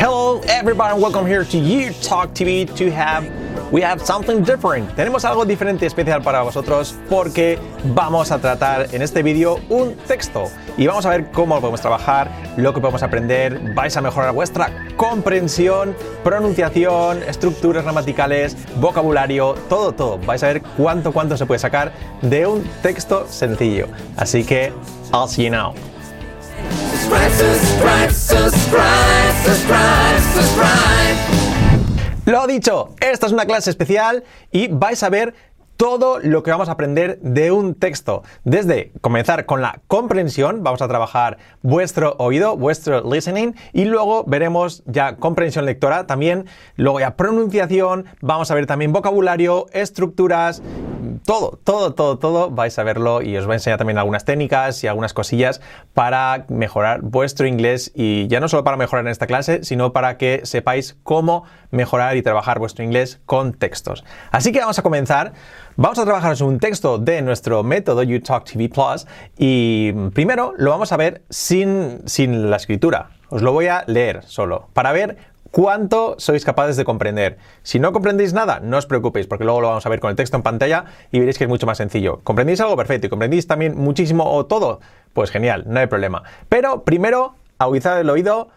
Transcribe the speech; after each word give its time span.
Hello 0.00 0.40
everybody, 0.48 0.98
welcome 0.98 1.26
here 1.26 1.44
to 1.44 1.58
You 1.58 1.92
Talk 2.00 2.32
TV 2.32 2.64
to 2.74 2.90
have 2.90 3.22
we 3.70 3.82
have 3.82 4.00
something 4.00 4.42
different. 4.42 4.88
Tenemos 4.96 5.26
algo 5.26 5.44
diferente 5.44 5.84
especial 5.84 6.22
para 6.22 6.40
vosotros 6.40 6.94
porque 7.10 7.58
vamos 7.84 8.32
a 8.32 8.38
tratar 8.38 8.94
en 8.94 9.02
este 9.02 9.22
vídeo 9.22 9.60
un 9.68 9.94
texto 10.08 10.44
y 10.78 10.86
vamos 10.86 11.04
a 11.04 11.10
ver 11.10 11.30
cómo 11.32 11.54
lo 11.54 11.60
podemos 11.60 11.82
trabajar, 11.82 12.30
lo 12.56 12.72
que 12.72 12.80
podemos 12.80 13.02
aprender, 13.02 13.74
vais 13.74 13.94
a 13.94 14.00
mejorar 14.00 14.32
vuestra 14.32 14.70
comprensión, 14.96 15.94
pronunciación, 16.24 17.22
estructuras 17.24 17.84
gramaticales, 17.84 18.56
vocabulario, 18.76 19.52
todo, 19.68 19.92
todo. 19.92 20.18
Vais 20.20 20.42
a 20.42 20.46
ver 20.46 20.62
cuánto, 20.78 21.12
cuánto 21.12 21.36
se 21.36 21.44
puede 21.44 21.58
sacar 21.58 21.92
de 22.22 22.46
un 22.46 22.64
texto 22.82 23.26
sencillo. 23.28 23.86
Así 24.16 24.44
que, 24.44 24.72
I'll 25.12 25.28
see 25.28 25.44
you 25.44 25.50
now. 25.50 25.74
Lo 32.26 32.46
dicho, 32.46 32.90
esta 33.00 33.26
es 33.26 33.32
una 33.32 33.46
clase 33.46 33.70
especial 33.70 34.22
y 34.52 34.68
vais 34.68 35.02
a 35.02 35.08
ver 35.08 35.34
todo 35.76 36.18
lo 36.18 36.42
que 36.42 36.50
vamos 36.50 36.68
a 36.68 36.72
aprender 36.72 37.18
de 37.20 37.52
un 37.52 37.74
texto. 37.74 38.22
Desde 38.44 38.92
comenzar 39.00 39.46
con 39.46 39.62
la 39.62 39.80
comprensión, 39.88 40.62
vamos 40.62 40.82
a 40.82 40.88
trabajar 40.88 41.38
vuestro 41.62 42.16
oído, 42.18 42.54
vuestro 42.54 43.00
listening, 43.10 43.54
y 43.72 43.86
luego 43.86 44.24
veremos 44.24 44.82
ya 44.84 45.16
comprensión 45.16 45.64
lectora 45.64 46.06
también, 46.06 46.44
luego 46.76 47.00
ya 47.00 47.16
pronunciación, 47.16 48.04
vamos 48.20 48.50
a 48.50 48.54
ver 48.54 48.66
también 48.66 48.92
vocabulario, 48.92 49.68
estructuras, 49.72 50.62
todo, 51.24 51.58
todo, 51.62 51.94
todo, 51.94 52.18
todo 52.18 52.50
vais 52.50 52.78
a 52.78 52.82
verlo 52.82 53.22
y 53.22 53.36
os 53.36 53.46
voy 53.46 53.54
a 53.54 53.56
enseñar 53.56 53.78
también 53.78 53.98
algunas 53.98 54.24
técnicas 54.24 54.82
y 54.84 54.86
algunas 54.86 55.14
cosillas 55.14 55.60
para 55.94 56.44
mejorar 56.48 57.02
vuestro 57.02 57.46
inglés 57.46 57.92
y 57.94 58.28
ya 58.28 58.40
no 58.40 58.48
solo 58.48 58.64
para 58.64 58.76
mejorar 58.76 59.04
en 59.04 59.10
esta 59.10 59.26
clase, 59.26 59.64
sino 59.64 59.92
para 59.92 60.16
que 60.16 60.40
sepáis 60.44 60.96
cómo 61.02 61.44
mejorar 61.70 62.16
y 62.16 62.22
trabajar 62.22 62.58
vuestro 62.58 62.84
inglés 62.84 63.20
con 63.26 63.52
textos. 63.52 64.04
Así 64.30 64.52
que 64.52 64.60
vamos 64.60 64.78
a 64.78 64.82
comenzar. 64.82 65.32
Vamos 65.76 65.98
a 65.98 66.04
trabajar 66.04 66.36
un 66.42 66.58
texto 66.58 66.98
de 66.98 67.22
nuestro 67.22 67.62
método 67.62 68.02
YouTalk 68.02 68.44
TV 68.44 68.68
Plus 68.68 69.06
y 69.38 69.92
primero 70.10 70.52
lo 70.56 70.70
vamos 70.70 70.92
a 70.92 70.96
ver 70.96 71.22
sin, 71.30 72.02
sin 72.06 72.50
la 72.50 72.56
escritura. 72.56 73.10
Os 73.30 73.42
lo 73.42 73.52
voy 73.52 73.68
a 73.68 73.84
leer 73.86 74.22
solo 74.24 74.68
para 74.72 74.92
ver 74.92 75.16
cuánto 75.50 76.16
sois 76.18 76.44
capaces 76.44 76.76
de 76.76 76.84
comprender. 76.84 77.38
Si 77.62 77.78
no 77.78 77.92
comprendéis 77.92 78.32
nada, 78.32 78.60
no 78.60 78.78
os 78.78 78.86
preocupéis, 78.86 79.26
porque 79.26 79.44
luego 79.44 79.60
lo 79.60 79.68
vamos 79.68 79.86
a 79.86 79.88
ver 79.88 80.00
con 80.00 80.10
el 80.10 80.16
texto 80.16 80.36
en 80.36 80.42
pantalla 80.42 80.84
y 81.10 81.18
veréis 81.18 81.38
que 81.38 81.44
es 81.44 81.50
mucho 81.50 81.66
más 81.66 81.78
sencillo. 81.78 82.20
¿Comprendéis 82.22 82.60
algo? 82.60 82.76
Perfecto. 82.76 83.06
¿Y 83.06 83.10
comprendéis 83.10 83.46
también 83.46 83.76
muchísimo 83.76 84.30
o 84.30 84.46
todo? 84.46 84.80
Pues 85.12 85.30
genial, 85.30 85.64
no 85.66 85.80
hay 85.80 85.86
problema. 85.86 86.22
Pero 86.48 86.84
primero, 86.84 87.34
agudizad 87.58 88.00
el 88.00 88.10
oído, 88.10 88.48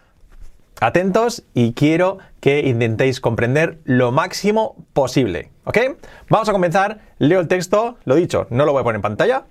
atentos 0.80 1.42
y 1.54 1.72
quiero 1.72 2.18
que 2.40 2.60
intentéis 2.60 3.20
comprender 3.20 3.78
lo 3.84 4.12
máximo 4.12 4.76
posible. 4.92 5.50
¿Ok? 5.64 5.78
Vamos 6.28 6.48
a 6.48 6.52
comenzar. 6.52 7.00
Leo 7.18 7.40
el 7.40 7.48
texto, 7.48 7.96
lo 8.04 8.14
dicho, 8.14 8.46
no 8.50 8.64
lo 8.64 8.72
voy 8.72 8.80
a 8.80 8.84
poner 8.84 8.96
en 8.96 9.02
pantalla, 9.02 9.44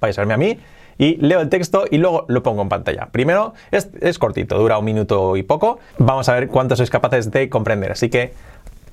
vais 0.00 0.18
a 0.18 0.22
verme 0.22 0.34
a 0.34 0.36
mí 0.36 0.58
y 1.00 1.16
leo 1.16 1.40
el 1.40 1.48
texto 1.48 1.86
y 1.90 1.96
luego 1.96 2.26
lo 2.28 2.42
pongo 2.42 2.60
en 2.60 2.68
pantalla. 2.68 3.08
Primero, 3.10 3.54
es, 3.70 4.18
cortito, 4.18 4.58
dura 4.58 4.76
un 4.76 4.84
minuto 4.84 5.34
y 5.34 5.42
poco. 5.42 5.80
Vamos 5.96 6.28
a 6.28 6.34
ver 6.34 6.48
cuánto 6.48 6.76
sois 6.76 6.90
capaces 6.90 7.30
de 7.30 7.48
comprender. 7.48 7.90
Así 7.90 8.10
que 8.10 8.34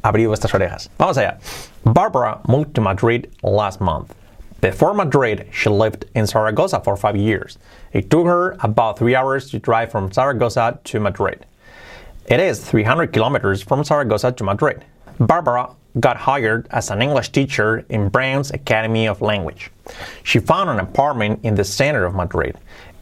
abrid 0.03 0.27
vuestras 0.27 0.53
orejas. 0.53 0.89
Vamos 0.97 1.17
allá. 1.17 1.37
Barbara 1.83 2.39
moved 2.47 2.73
to 2.73 2.81
Madrid 2.81 3.27
last 3.43 3.81
month. 3.81 4.13
Before 4.61 4.93
Madrid, 4.93 5.47
she 5.51 5.69
lived 5.69 6.05
in 6.15 6.25
Zaragoza 6.25 6.79
for 6.79 6.95
five 6.95 7.17
years. 7.17 7.59
It 7.91 8.09
took 8.09 8.25
her 8.25 8.55
about 8.61 8.97
three 8.97 9.13
hours 9.13 9.51
to 9.51 9.59
drive 9.59 9.91
from 9.91 10.09
Zaragoza 10.09 10.79
to 10.85 10.99
Madrid. 11.01 11.45
It 12.29 12.39
is 12.39 12.61
300 12.61 13.11
kilometers 13.11 13.61
from 13.61 13.83
Zaragoza 13.83 14.31
to 14.31 14.43
Madrid. 14.45 14.85
Barbara 15.19 15.75
got 15.99 16.15
hired 16.15 16.67
as 16.69 16.91
an 16.91 17.01
English 17.01 17.29
teacher 17.29 17.83
in 17.89 18.09
Brown's 18.09 18.51
Academy 18.51 19.07
of 19.07 19.21
Language. 19.21 19.71
She 20.23 20.37
found 20.37 20.69
an 20.69 20.79
apartment 20.79 21.39
in 21.43 21.55
the 21.55 21.63
center 21.63 22.05
of 22.05 22.13
Madrid. 22.13 22.55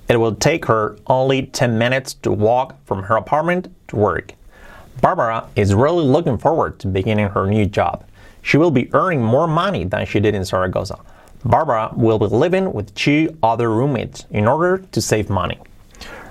It 0.08 0.16
will 0.18 0.36
take 0.36 0.66
her 0.66 0.98
only 1.08 1.48
10 1.48 1.78
minutes 1.78 2.14
to 2.16 2.32
walk 2.32 2.78
from 2.86 3.04
her 3.04 3.18
apartment 3.18 3.68
to 3.90 3.96
work. 3.98 4.32
Barbara 5.02 5.50
is 5.58 5.74
really 5.74 6.06
looking 6.06 6.38
forward 6.38 6.80
to 6.80 6.88
beginning 6.88 7.30
her 7.30 7.46
new 7.48 7.66
job. 7.66 8.06
She 8.42 8.58
will 8.58 8.72
be 8.72 8.94
earning 8.94 9.22
more 9.22 9.48
money 9.48 9.84
than 9.84 10.06
she 10.06 10.22
did 10.22 10.36
in 10.36 10.46
Zaragoza. 10.46 11.00
Barbara 11.44 11.92
will 11.96 12.18
be 12.18 12.28
living 12.28 12.72
with 12.72 12.96
two 12.96 13.38
other 13.44 13.70
roommates 13.70 14.26
in 14.30 14.48
order 14.48 14.78
to 14.78 15.02
save 15.02 15.30
money. 15.30 15.60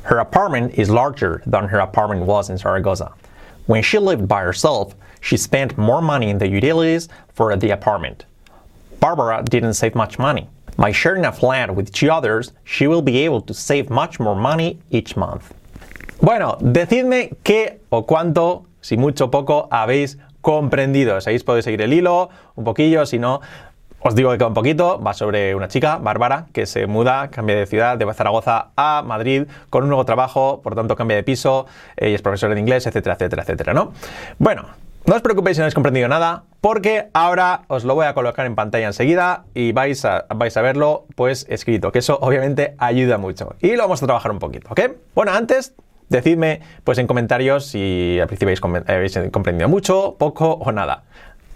Her 0.05 0.19
apartment 0.19 0.75
is 0.79 0.89
larger 0.89 1.43
than 1.45 1.69
her 1.69 1.81
apartment 1.81 2.23
was 2.23 2.49
in 2.49 2.57
Zaragoza. 2.57 3.13
When 3.67 3.83
she 3.83 3.99
lived 3.99 4.29
by 4.29 4.43
herself, 4.43 4.95
she 5.21 5.37
spent 5.37 5.79
more 5.79 6.03
money 6.03 6.29
in 6.29 6.39
the 6.39 6.49
utilities 6.49 7.09
for 7.33 7.57
the 7.57 7.71
apartment. 7.71 8.27
Barbara 9.01 9.43
didn't 9.43 9.75
save 9.75 9.95
much 9.95 10.19
money. 10.19 10.49
By 10.77 10.93
sharing 10.93 11.25
a 11.25 11.33
flat 11.33 11.75
with 11.75 11.93
two 11.93 12.11
others, 12.11 12.53
she 12.65 12.87
will 12.87 13.03
be 13.03 13.19
able 13.25 13.41
to 13.43 13.55
save 13.55 13.91
much 13.91 14.21
more 14.21 14.35
money 14.35 14.79
each 14.91 15.17
month. 15.17 15.53
Bueno, 16.21 16.59
decidme 16.61 17.37
qué 17.43 17.79
o 17.91 18.05
cuánto, 18.05 18.65
si 18.81 18.97
mucho 18.97 19.25
o 19.25 19.31
poco, 19.31 19.69
habéis 19.71 20.17
comprendido. 20.43 21.21
Si 21.21 21.39
podéis 21.39 21.65
seguir 21.65 21.81
el 21.81 21.93
hilo 21.93 22.31
un 22.57 22.65
poquillo, 22.65 23.07
si 23.07 23.19
no, 23.19 23.41
os 24.07 24.15
digo 24.15 24.37
que 24.37 24.45
un 24.45 24.53
poquito, 24.53 25.01
va 25.01 25.15
sobre 25.15 25.55
una 25.55 25.67
chica, 25.67 25.97
Bárbara, 25.97 26.45
que 26.53 26.67
se 26.67 26.87
muda, 26.87 27.31
cambia 27.31 27.57
de 27.57 27.65
ciudad, 27.65 27.97
de 27.97 28.13
Zaragoza 28.13 28.69
a 28.77 29.03
Madrid, 29.03 29.47
con 29.71 29.83
un 29.83 29.89
nuevo 29.89 30.05
trabajo, 30.05 30.61
por 30.63 30.75
tanto 30.75 30.95
cambia 30.95 31.17
de 31.17 31.23
piso, 31.23 31.65
ella 31.97 32.11
eh, 32.11 32.15
es 32.15 32.21
profesora 32.21 32.53
de 32.53 32.61
inglés, 32.61 32.87
etcétera, 32.87 33.15
etcétera, 33.15 33.43
etcétera, 33.45 33.73
¿no? 33.73 33.95
Bueno, 34.39 34.67
no 35.07 35.15
os 35.15 35.23
preocupéis 35.23 35.57
si 35.57 35.61
no 35.61 35.65
habéis 35.65 35.75
comprendido 35.75 36.07
nada, 36.07 36.45
porque 36.61 37.09
ahora 37.15 37.63
os 37.69 37.85
lo 37.85 37.95
voy 37.95 38.05
a 38.05 38.13
colocar 38.13 38.45
en 38.45 38.55
pantalla 38.55 38.87
enseguida 38.87 39.47
y 39.55 39.73
vais 39.73 40.05
a, 40.05 40.27
vais 40.37 40.55
a 40.55 40.61
verlo 40.61 41.07
pues 41.17 41.47
escrito, 41.49 41.91
que 41.91 42.01
eso 42.01 42.19
obviamente 42.21 42.75
ayuda 42.77 43.17
mucho. 43.17 43.55
Y 43.63 43.75
lo 43.75 43.85
vamos 43.85 44.03
a 44.03 44.07
trabajar 44.07 44.33
un 44.33 44.39
poquito, 44.39 44.69
¿ok? 44.71 44.81
Bueno, 45.15 45.33
antes 45.33 45.75
decidme 46.11 46.61
pues 46.85 46.99
en 46.99 47.07
comentarios 47.07 47.65
si 47.65 48.19
al 48.21 48.27
principio 48.27 48.55
habéis 48.87 49.19
comprendido 49.31 49.67
mucho, 49.71 50.17
poco 50.19 50.53
o 50.53 50.73
nada. 50.73 51.05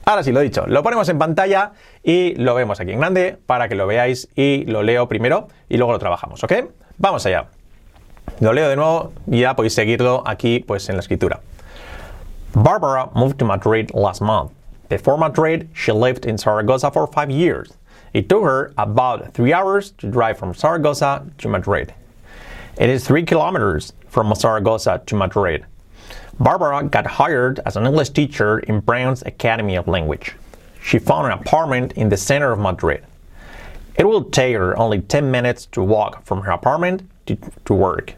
Ahora 0.09 0.23
sí, 0.23 0.33
lo 0.33 0.41
dicho, 0.41 0.65
lo 0.67 0.83
ponemos 0.83 1.07
en 1.11 1.19
pantalla 1.19 1.73
y 2.03 2.35
lo 2.37 2.55
vemos 2.55 2.81
aquí 2.81 2.93
en 2.93 2.99
grande 2.99 3.37
para 3.45 3.69
que 3.69 3.75
lo 3.75 3.87
veáis 3.87 4.27
y 4.35 4.65
lo 4.65 4.83
leo 4.83 5.07
primero 5.07 5.49
y 5.69 5.77
luego 5.77 5.93
lo 5.93 5.99
trabajamos, 5.99 6.43
¿ok? 6.43 6.53
Vamos 6.97 7.27
allá. 7.27 7.49
Lo 8.41 8.55
leo 8.55 8.71
de 8.71 8.77
nuevo 8.77 9.13
y 9.27 9.41
ya 9.41 9.55
podéis 9.55 9.75
seguirlo 9.75 10.23
aquí 10.25 10.61
pues 10.61 10.89
en 10.89 10.97
la 10.97 11.01
escritura. 11.01 11.41
Barbara 12.55 13.11
moved 13.13 13.37
to 13.37 13.45
Madrid 13.45 13.91
last 13.93 14.23
month. 14.23 14.51
Before 14.89 15.19
Madrid, 15.19 15.69
she 15.75 15.93
lived 15.93 16.25
in 16.25 16.39
Zaragoza 16.39 16.91
for 16.91 17.07
five 17.07 17.31
years. 17.31 17.75
It 18.15 18.31
took 18.31 18.45
her 18.45 18.73
about 18.79 19.35
three 19.35 19.53
hours 19.53 19.91
to 19.99 20.07
drive 20.07 20.39
from 20.39 20.55
Zaragoza 20.55 21.27
to 21.37 21.49
Madrid. 21.51 21.93
It 22.79 22.89
is 22.89 23.07
three 23.07 23.27
kilometers 23.27 23.93
from 24.09 24.35
Zaragoza 24.35 25.03
to 25.05 25.17
Madrid. 25.17 25.67
Barbara 26.41 26.85
got 26.85 27.05
hired 27.05 27.59
as 27.67 27.77
an 27.77 27.85
English 27.85 28.11
teacher 28.11 28.61
in 28.61 28.79
Brown's 28.79 29.23
Academy 29.23 29.75
of 29.75 29.89
Language. 29.89 30.37
She 30.81 31.01
found 31.01 31.27
an 31.27 31.33
apartment 31.33 31.93
in 31.93 32.11
the 32.11 32.17
center 32.17 32.53
of 32.53 32.61
Madrid. 32.61 33.05
It 33.97 34.05
will 34.05 34.23
take 34.23 34.55
her 34.55 34.79
only 34.79 35.01
10 35.01 35.33
minutes 35.33 35.67
to 35.73 35.83
walk 35.83 36.25
from 36.25 36.43
her 36.43 36.53
apartment 36.53 37.03
to, 37.27 37.37
to 37.65 37.75
work. 37.75 38.15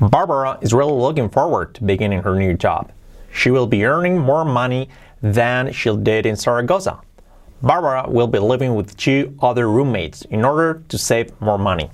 Barbara 0.00 0.58
is 0.62 0.72
really 0.72 0.94
looking 0.94 1.28
forward 1.28 1.74
to 1.74 1.84
beginning 1.84 2.22
her 2.22 2.34
new 2.34 2.54
job. 2.54 2.90
She 3.30 3.50
will 3.50 3.66
be 3.66 3.84
earning 3.84 4.18
more 4.18 4.46
money 4.46 4.88
than 5.20 5.72
she 5.72 5.94
did 5.94 6.24
in 6.24 6.36
Zaragoza. 6.36 7.00
Barbara 7.60 8.06
will 8.08 8.28
be 8.28 8.38
living 8.38 8.74
with 8.74 8.96
two 8.96 9.36
other 9.42 9.68
roommates 9.68 10.22
in 10.22 10.42
order 10.42 10.82
to 10.88 10.96
save 10.96 11.38
more 11.38 11.58
money. 11.58 11.90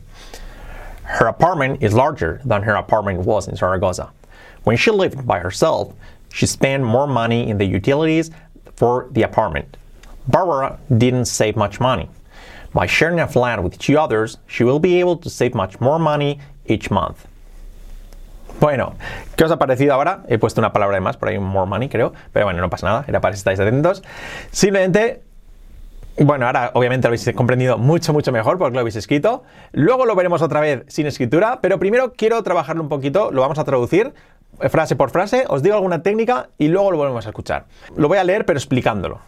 Her 1.02 1.26
apartment 1.26 1.82
is 1.82 1.94
larger 1.94 2.41
than 2.44 2.62
her 2.62 2.76
apartment 2.76 3.20
was 3.20 3.48
in 3.48 3.56
Zaragoza. 3.56 4.12
When 4.65 4.77
she 4.77 4.91
lived 4.91 5.27
by 5.27 5.41
herself, 5.41 5.93
she 6.32 6.47
spent 6.47 6.82
more 6.85 7.06
money 7.06 7.49
in 7.49 7.59
the 7.59 7.64
utilities 7.64 8.31
for 8.76 9.09
the 9.12 9.23
apartment. 9.23 9.76
Barbara 10.29 10.79
didn't 10.97 11.26
save 11.26 11.56
much 11.56 11.81
money. 11.81 12.09
By 12.73 12.87
sharing 12.87 13.20
a 13.20 13.29
flat 13.29 13.62
with 13.62 13.79
two 13.79 13.99
others, 13.99 14.38
she 14.47 14.64
will 14.64 14.79
be 14.79 14.99
able 15.00 15.17
to 15.19 15.29
save 15.29 15.55
much 15.55 15.81
more 15.81 15.99
money 15.99 16.38
each 16.67 16.91
month. 16.91 17.26
Bueno, 18.61 18.94
¿qué 19.37 19.44
os 19.44 19.50
ha 19.50 19.59
parecido 19.59 19.93
ahora? 19.93 20.23
He 20.29 20.38
puesto 20.38 20.61
una 20.61 20.73
palabra 20.73 20.94
de 20.97 21.00
más, 21.00 21.17
por 21.17 21.29
ahí 21.29 21.38
more 21.38 21.67
money 21.67 21.88
creo, 21.88 22.12
pero 22.32 22.47
bueno, 22.47 22.61
no 22.61 22.70
pasa 22.70 22.87
nada, 22.87 23.05
era 23.08 23.20
para 23.20 23.32
que 23.32 23.38
estáis 23.38 23.58
atentos. 23.58 24.03
Simplemente, 24.53 25.23
bueno, 26.19 26.47
ahora 26.47 26.70
obviamente 26.75 27.08
lo 27.08 27.08
habéis 27.08 27.29
comprendido 27.35 27.76
mucho, 27.76 28.12
mucho 28.12 28.31
mejor 28.31 28.58
porque 28.58 28.75
lo 28.75 28.81
habéis 28.81 28.97
escrito. 28.97 29.43
Luego 29.73 30.06
lo 30.06 30.15
veremos 30.15 30.43
otra 30.43 30.61
vez 30.61 30.85
sin 30.87 31.06
escritura, 31.06 31.58
pero 31.61 31.79
primero 31.79 32.12
quiero 32.12 32.43
trabajarlo 32.43 32.82
un 32.82 32.88
poquito, 32.88 33.32
lo 33.32 33.41
vamos 33.41 33.58
a 33.58 33.65
traducir 33.65 34.15
frase 34.69 34.96
por 34.96 35.10
frase, 35.10 35.44
os 35.49 35.62
digo 35.62 35.75
alguna 35.76 36.02
técnica 36.02 36.50
y 36.58 36.69
luego 36.69 36.90
lo 36.90 36.96
volvemos 36.99 37.26
a 37.26 37.31
escuchar. 37.31 37.66
Lo 37.96 38.08
voy 38.08 38.19
a 38.19 38.25
leer 38.25 38.46
pero 38.46 38.58
explicándolo. 38.58 39.20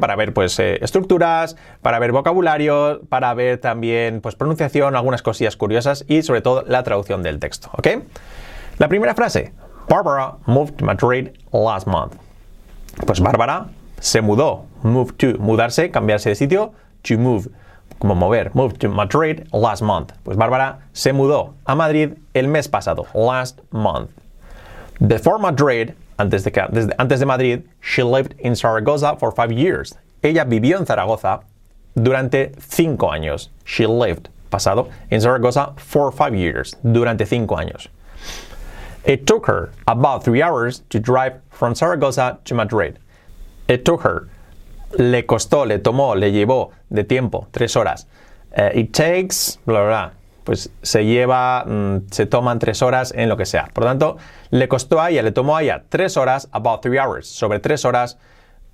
Para 0.00 0.14
ver 0.14 0.32
pues 0.32 0.58
eh, 0.60 0.78
estructuras, 0.82 1.56
para 1.82 1.98
ver 1.98 2.12
vocabulario, 2.12 3.00
para 3.08 3.34
ver 3.34 3.58
también 3.58 4.20
pues 4.20 4.36
pronunciación, 4.36 4.94
algunas 4.94 5.22
cosillas 5.22 5.56
curiosas 5.56 6.04
y 6.06 6.22
sobre 6.22 6.42
todo 6.42 6.62
la 6.66 6.84
traducción 6.84 7.22
del 7.22 7.40
texto, 7.40 7.70
¿ok? 7.72 7.88
La 8.78 8.88
primera 8.88 9.14
frase, 9.14 9.52
Barbara 9.88 10.36
moved 10.46 10.76
to 10.76 10.84
Madrid 10.84 11.30
last 11.52 11.86
month. 11.86 12.14
Pues 13.06 13.20
Bárbara 13.20 13.68
se 14.00 14.20
mudó. 14.20 14.66
Move 14.82 15.12
to, 15.12 15.38
mudarse, 15.38 15.90
cambiarse 15.90 16.30
de 16.30 16.34
sitio. 16.34 16.72
To 17.02 17.18
move, 17.18 17.50
como 17.98 18.14
mover. 18.14 18.54
Moved 18.54 18.78
to 18.78 18.88
Madrid 18.88 19.42
last 19.52 19.82
month. 19.82 20.12
Pues 20.22 20.36
Bárbara 20.36 20.80
se 20.92 21.12
mudó 21.12 21.54
a 21.64 21.74
Madrid 21.74 22.14
el 22.34 22.48
mes 22.48 22.68
pasado. 22.68 23.06
Last 23.14 23.60
month. 23.70 24.10
Before 25.00 25.38
Madrid, 25.38 25.94
antes 26.18 26.44
de, 26.44 26.94
antes 26.98 27.20
de 27.20 27.26
Madrid, 27.26 27.68
she 27.80 28.02
lived 28.02 28.34
in 28.38 28.54
Zaragoza 28.54 29.16
for 29.18 29.32
five 29.32 29.52
years. 29.52 29.94
Ella 30.22 30.44
vivió 30.44 30.78
en 30.78 30.86
Zaragoza 30.86 31.40
durante 31.94 32.52
cinco 32.58 33.10
años. 33.10 33.48
She 33.64 33.86
lived, 33.86 34.28
pasado, 34.50 34.90
in 35.10 35.20
Zaragoza 35.20 35.74
for 35.76 36.12
five 36.12 36.34
years. 36.34 36.74
Durante 36.82 37.26
cinco 37.26 37.56
años. 37.56 37.88
It 39.04 39.26
took 39.26 39.46
her 39.46 39.70
about 39.86 40.24
three 40.24 40.42
hours 40.42 40.82
to 40.88 40.98
drive 40.98 41.40
from 41.50 41.74
Zaragoza 41.74 42.38
to 42.44 42.54
Madrid. 42.54 42.98
It 43.68 43.84
took 43.84 44.02
her. 44.02 44.28
Le 44.98 45.22
costó, 45.24 45.66
le 45.66 45.78
tomó, 45.78 46.18
le 46.18 46.30
llevó 46.30 46.70
de 46.92 47.02
tiempo, 47.02 47.48
tres 47.52 47.74
horas. 47.74 48.06
Uh, 48.56 48.70
it 48.72 48.92
takes, 48.94 49.56
bla, 49.66 49.80
bla, 49.80 49.86
bla. 49.88 50.10
Pues 50.44 50.70
se 50.82 51.04
lleva, 51.04 51.64
mm, 51.64 52.06
se 52.10 52.26
toman 52.26 52.58
tres 52.58 52.82
horas 52.82 53.12
en 53.16 53.28
lo 53.28 53.36
que 53.36 53.46
sea. 53.46 53.68
Por 53.72 53.84
lo 53.84 53.90
tanto, 53.90 54.18
le 54.50 54.68
costó 54.68 55.00
a 55.00 55.10
ella, 55.10 55.22
le 55.22 55.32
tomó 55.32 55.56
a 55.56 55.62
ella 55.62 55.82
tres 55.88 56.16
horas, 56.16 56.48
about 56.52 56.82
three 56.82 56.98
hours, 56.98 57.26
sobre 57.26 57.58
tres 57.58 57.84
horas, 57.84 58.18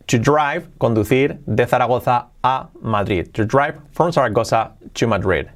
to 0.07 0.19
drive, 0.19 0.69
conducir 0.79 1.39
de 1.47 1.67
Zaragoza 1.67 2.27
a 2.43 2.69
Madrid. 2.83 3.29
To 3.33 3.45
drive 3.45 3.77
from 3.93 4.13
Zaragoza 4.13 4.73
to 4.95 5.07
Madrid. 5.07 5.47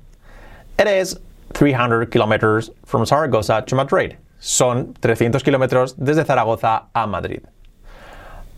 It 0.79 0.87
is 0.87 1.19
300 1.55 2.11
kilometers 2.11 2.71
from 2.85 3.05
Zaragoza 3.05 3.63
to 3.67 3.75
Madrid 3.75 4.17
son 4.45 4.95
300 5.01 5.43
kilómetros 5.43 5.95
desde 5.97 6.25
Zaragoza 6.25 6.85
a 6.95 7.07
Madrid. 7.07 7.43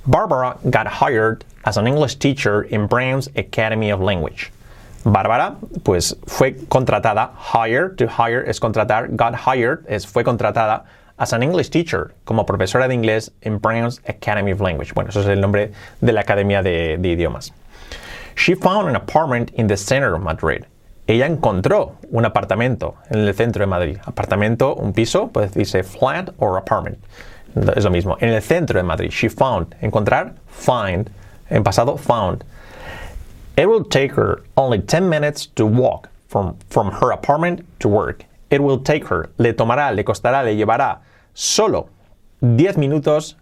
Barbara 0.04 0.58
got 0.68 0.86
hired 0.86 1.44
as 1.64 1.76
an 1.76 1.86
English 1.86 2.16
teacher 2.16 2.62
in 2.62 2.88
Brown's 2.88 3.28
Academy 3.36 3.90
of 3.90 4.00
Language. 4.00 4.50
Bárbara, 5.04 5.56
pues 5.82 6.16
fue 6.26 6.56
contratada, 6.68 7.32
hire, 7.54 7.90
to 7.96 8.06
hire 8.06 8.48
es 8.48 8.60
contratar, 8.60 9.08
got 9.10 9.34
hired 9.34 9.84
es 9.86 10.06
fue 10.06 10.24
contratada 10.24 10.84
as 11.18 11.32
an 11.32 11.42
English 11.42 11.70
teacher, 11.70 12.14
como 12.24 12.44
profesora 12.44 12.88
de 12.88 12.94
inglés 12.94 13.32
en 13.42 13.58
Brown's 13.58 14.02
Academy 14.06 14.52
of 14.52 14.60
Language. 14.60 14.92
Bueno, 14.94 15.10
eso 15.10 15.20
es 15.20 15.26
el 15.26 15.40
nombre 15.40 15.72
de 16.00 16.12
la 16.12 16.20
Academia 16.20 16.62
de, 16.62 16.98
Idiomas. 17.02 17.52
She 18.36 18.54
found 18.54 18.88
an 18.88 18.96
apartment 18.96 19.50
in 19.54 19.66
the 19.66 19.76
center 19.76 20.14
of 20.14 20.22
Madrid 20.22 20.64
ella 21.06 21.26
encontró 21.26 21.94
un 22.10 22.24
apartamento 22.24 22.96
en 23.10 23.20
el 23.20 23.34
centro 23.34 23.60
de 23.60 23.66
Madrid. 23.66 23.98
Apartamento, 24.04 24.74
un 24.74 24.92
piso, 24.92 25.28
puede 25.28 25.46
decirse 25.46 25.84
flat 25.84 26.30
or 26.38 26.58
apartment. 26.58 26.98
Es 27.76 27.84
lo 27.84 27.90
mismo. 27.90 28.16
En 28.20 28.30
el 28.30 28.42
centro 28.42 28.78
de 28.78 28.82
Madrid. 28.82 29.10
She 29.10 29.28
found. 29.28 29.74
Encontrar, 29.80 30.34
find. 30.48 31.08
En 31.48 31.62
pasado, 31.62 31.96
found. 31.96 32.44
It 33.56 33.68
will 33.68 33.84
take 33.84 34.12
her 34.12 34.42
only 34.56 34.80
10 34.80 35.08
minutes 35.08 35.46
to 35.56 35.64
walk 35.64 36.10
from, 36.28 36.56
from 36.68 36.90
her 36.92 37.10
apartment 37.12 37.64
to 37.80 37.88
work. 37.88 38.24
It 38.50 38.62
will 38.62 38.78
take 38.78 39.06
her. 39.08 39.30
Le 39.38 39.52
tomará, 39.52 39.94
le 39.94 40.04
costará, 40.04 40.44
le 40.44 40.54
llevará 40.54 40.98
solo 41.34 41.88
10 42.42 42.76
minutos 42.76 43.36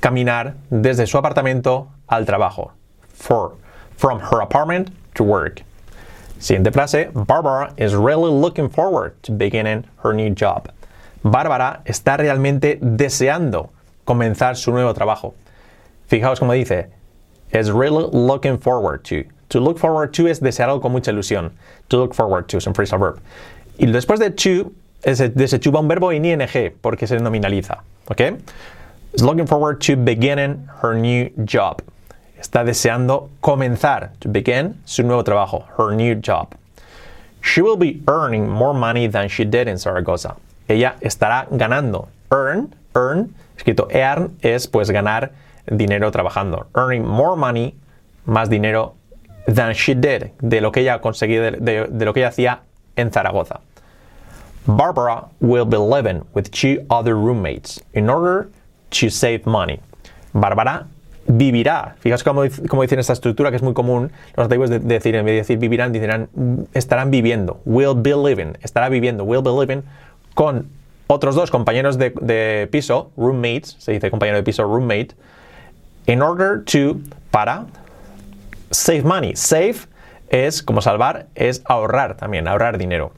caminar 0.00 0.54
desde 0.70 1.06
su 1.06 1.18
apartamento 1.18 1.88
al 2.08 2.26
trabajo. 2.26 2.72
For, 3.08 3.54
from 3.96 4.20
her 4.20 4.40
apartment 4.40 4.90
to 5.14 5.24
work. 5.24 5.62
Siguiente 6.38 6.72
frase, 6.72 7.10
Barbara 7.14 7.72
is 7.76 7.94
really 7.94 8.30
looking 8.30 8.68
forward 8.68 9.14
to 9.22 9.32
beginning 9.32 9.84
her 10.02 10.12
new 10.12 10.30
job. 10.30 10.72
Bárbara 11.22 11.82
está 11.84 12.16
realmente 12.16 12.78
deseando 12.82 13.70
comenzar 14.04 14.56
su 14.56 14.72
nuevo 14.72 14.92
trabajo. 14.92 15.34
Fijaos 16.08 16.40
cómo 16.40 16.52
dice, 16.52 16.90
is 17.52 17.70
really 17.70 18.08
looking 18.12 18.58
forward 18.58 19.04
to. 19.04 19.24
To 19.50 19.60
look 19.60 19.78
forward 19.78 20.12
to 20.14 20.28
es 20.28 20.40
desear 20.40 20.68
algo 20.68 20.80
con 20.80 20.92
mucha 20.92 21.10
ilusión. 21.12 21.52
To 21.88 21.98
look 21.98 22.14
forward 22.14 22.48
to 22.48 22.56
es 22.58 22.66
un 22.66 22.74
phrasal 22.74 22.98
verb. 22.98 23.20
Y 23.78 23.86
después 23.86 24.18
de 24.18 24.30
to, 24.30 24.72
de 25.02 25.44
ese 25.44 25.58
to 25.58 25.70
va 25.70 25.80
un 25.80 25.88
verbo 25.88 26.10
en 26.10 26.24
ing 26.24 26.40
porque 26.80 27.06
se 27.06 27.18
nominaliza. 27.18 27.80
¿Ok? 28.08 28.20
Is 29.12 29.22
looking 29.22 29.46
forward 29.46 29.80
to 29.82 29.96
beginning 29.96 30.66
her 30.80 30.94
new 30.94 31.30
job 31.44 31.82
está 32.42 32.64
deseando 32.64 33.30
comenzar, 33.40 34.10
to 34.18 34.28
begin, 34.28 34.74
su 34.84 35.02
nuevo 35.04 35.22
trabajo, 35.22 35.64
her 35.78 35.94
new 35.94 36.14
job. 36.16 36.54
She 37.40 37.62
will 37.62 37.76
be 37.76 38.02
earning 38.08 38.48
more 38.48 38.74
money 38.74 39.06
than 39.06 39.28
she 39.28 39.44
did 39.44 39.68
in 39.68 39.78
Zaragoza. 39.78 40.36
Ella 40.68 40.96
estará 41.00 41.46
ganando. 41.50 42.08
Earn, 42.30 42.74
earn, 42.94 43.34
escrito 43.56 43.88
earn, 43.90 44.36
es 44.42 44.66
pues 44.66 44.90
ganar 44.90 45.30
dinero 45.66 46.10
trabajando. 46.10 46.66
Earning 46.74 47.06
more 47.06 47.36
money, 47.36 47.74
más 48.26 48.48
dinero, 48.48 48.94
than 49.46 49.74
she 49.74 49.94
did, 49.94 50.30
de 50.40 50.60
lo 50.60 50.72
que 50.72 50.80
ella 50.80 51.00
conseguía, 51.00 51.50
de, 51.50 52.04
lo 52.04 52.12
que 52.12 52.20
ella 52.20 52.28
hacía 52.28 52.60
en 52.96 53.10
Zaragoza. 53.10 53.60
Barbara 54.66 55.28
will 55.40 55.64
be 55.64 55.78
living 55.78 56.22
with 56.34 56.50
two 56.50 56.84
other 56.88 57.16
roommates 57.16 57.80
in 57.94 58.08
order 58.08 58.48
to 58.90 59.10
save 59.10 59.44
money. 59.44 59.80
Bárbara 60.32 60.86
vivirá. 61.26 61.96
Fijaos 61.98 62.22
cómo, 62.22 62.42
cómo, 62.68 62.82
dicen 62.82 63.00
esta 63.00 63.12
estructura 63.12 63.50
que 63.50 63.56
es 63.56 63.62
muy 63.62 63.74
común. 63.74 64.12
Los 64.36 64.48
nativos 64.48 64.70
de, 64.70 64.78
de, 64.78 64.94
decir, 64.94 65.16
en 65.16 65.24
vez 65.24 65.32
de 65.32 65.38
decir 65.38 65.58
vivirán, 65.58 65.92
dirán 65.92 66.28
estarán 66.74 67.10
viviendo. 67.10 67.60
Will 67.64 67.94
be 67.96 68.14
living. 68.14 68.52
Estará 68.62 68.88
viviendo. 68.88 69.24
Will 69.24 69.42
be 69.42 69.50
living 69.50 69.82
con 70.34 70.68
otros 71.08 71.34
dos 71.34 71.50
compañeros 71.50 71.98
de, 71.98 72.10
de 72.20 72.68
piso, 72.70 73.10
roommates, 73.16 73.76
se 73.78 73.92
dice 73.92 74.10
compañero 74.10 74.36
de 74.36 74.42
piso, 74.42 74.64
roommate, 74.64 75.10
in 76.06 76.22
order 76.22 76.62
to, 76.64 77.02
para, 77.30 77.66
save 78.70 79.04
money. 79.04 79.34
Save 79.34 79.86
es, 80.30 80.62
como 80.62 80.80
salvar, 80.80 81.26
es 81.36 81.60
ahorrar 81.60 82.16
también, 82.16 82.46
ahorrar 82.46 82.78
dinero. 82.78 83.12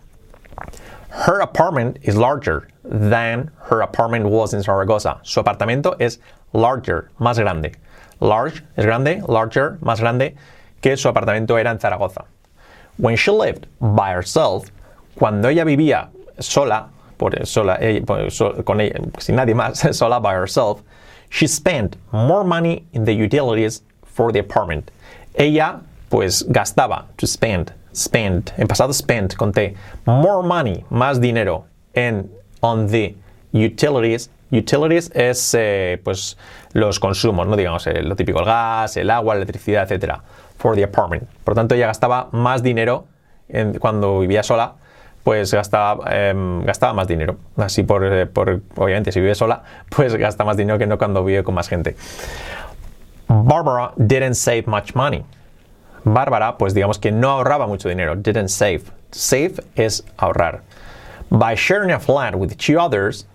Her 1.10 1.40
apartment 1.40 1.98
is 2.02 2.16
larger 2.16 2.68
than 2.82 3.50
her 3.70 3.82
apartment 3.82 4.26
was 4.26 4.52
in 4.52 4.62
Zaragoza. 4.62 5.20
Su 5.22 5.40
apartamento 5.40 5.96
es 6.00 6.18
larger, 6.52 7.10
más 7.20 7.38
grande 7.38 7.76
large 8.20 8.62
es 8.76 8.84
grande, 8.84 9.22
larger, 9.28 9.78
más 9.80 10.00
grande, 10.00 10.34
que 10.80 10.96
su 10.96 11.08
apartamento 11.08 11.58
era 11.58 11.70
en 11.70 11.78
Zaragoza. 11.78 12.24
When 12.96 13.16
she 13.16 13.30
lived 13.30 13.66
by 13.80 14.12
herself, 14.12 14.70
cuando 15.16 15.48
ella 15.48 15.64
vivía 15.64 16.10
sola, 16.38 16.88
por, 17.16 17.32
sola 17.46 17.78
con 18.64 18.80
ella, 18.80 19.00
sin 19.18 19.36
nadie 19.36 19.54
más, 19.54 19.78
sola 19.96 20.20
by 20.20 20.34
herself, 20.34 20.82
she 21.34 21.48
spent 21.48 21.96
more 22.12 22.44
money 22.44 22.86
in 22.92 23.04
the 23.04 23.12
utilities 23.12 23.82
for 24.04 24.30
the 24.30 24.38
apartment. 24.38 24.92
Ella, 25.34 25.80
pues, 26.08 26.44
gastaba, 26.44 27.06
to 27.16 27.26
spend, 27.26 27.72
spend, 27.92 28.52
en 28.56 28.68
pasado 28.68 28.92
spent, 28.92 29.34
conté, 29.34 29.74
more 30.06 30.46
money, 30.46 30.84
más 30.90 31.20
dinero, 31.20 31.64
en, 31.92 32.30
on 32.60 32.86
the 32.86 33.16
utilities 33.52 34.30
Utilities 34.52 35.10
es 35.14 35.52
eh, 35.58 36.00
pues 36.04 36.36
los 36.74 37.00
consumos, 37.00 37.48
¿no? 37.48 37.56
Digamos, 37.56 37.84
eh, 37.88 38.02
lo 38.02 38.14
típico, 38.14 38.38
el 38.38 38.44
gas, 38.44 38.96
el 38.96 39.10
agua, 39.10 39.34
la 39.34 39.38
electricidad, 39.38 39.82
etcétera, 39.82 40.22
for 40.58 40.76
the 40.76 40.84
apartment. 40.84 41.24
Por 41.42 41.56
tanto, 41.56 41.74
ella 41.74 41.88
gastaba 41.88 42.28
más 42.30 42.62
dinero 42.62 43.06
cuando 43.80 44.20
vivía 44.20 44.44
sola, 44.44 44.76
pues 45.24 45.52
gastaba, 45.52 46.04
em, 46.14 46.62
gastaba 46.64 46.92
más 46.92 47.08
dinero. 47.08 47.38
Así 47.56 47.82
por, 47.82 48.04
eh, 48.04 48.26
por, 48.26 48.60
obviamente, 48.76 49.10
si 49.10 49.20
vive 49.20 49.34
sola, 49.34 49.62
pues 49.88 50.14
gasta 50.14 50.44
más 50.44 50.56
dinero 50.56 50.78
que 50.78 50.86
no 50.86 50.98
cuando 50.98 51.24
vive 51.24 51.42
con 51.42 51.54
más 51.54 51.68
gente. 51.68 51.96
Barbara 53.26 53.92
didn't 53.96 54.34
save 54.34 54.64
much 54.66 54.94
money. 54.94 55.24
Bárbara, 56.04 56.58
pues 56.58 56.74
digamos 56.74 56.98
que 56.98 57.10
no 57.10 57.30
ahorraba 57.30 57.66
mucho 57.66 57.88
dinero. 57.88 58.14
Didn't 58.14 58.48
save. 58.48 58.82
Save 59.10 59.54
es 59.74 60.04
ahorrar. 60.18 60.60
By 61.30 61.56
sharing 61.56 61.90
a 61.90 61.98
flat 61.98 62.34
with 62.34 62.54
two 62.58 62.78
others, 62.78 63.26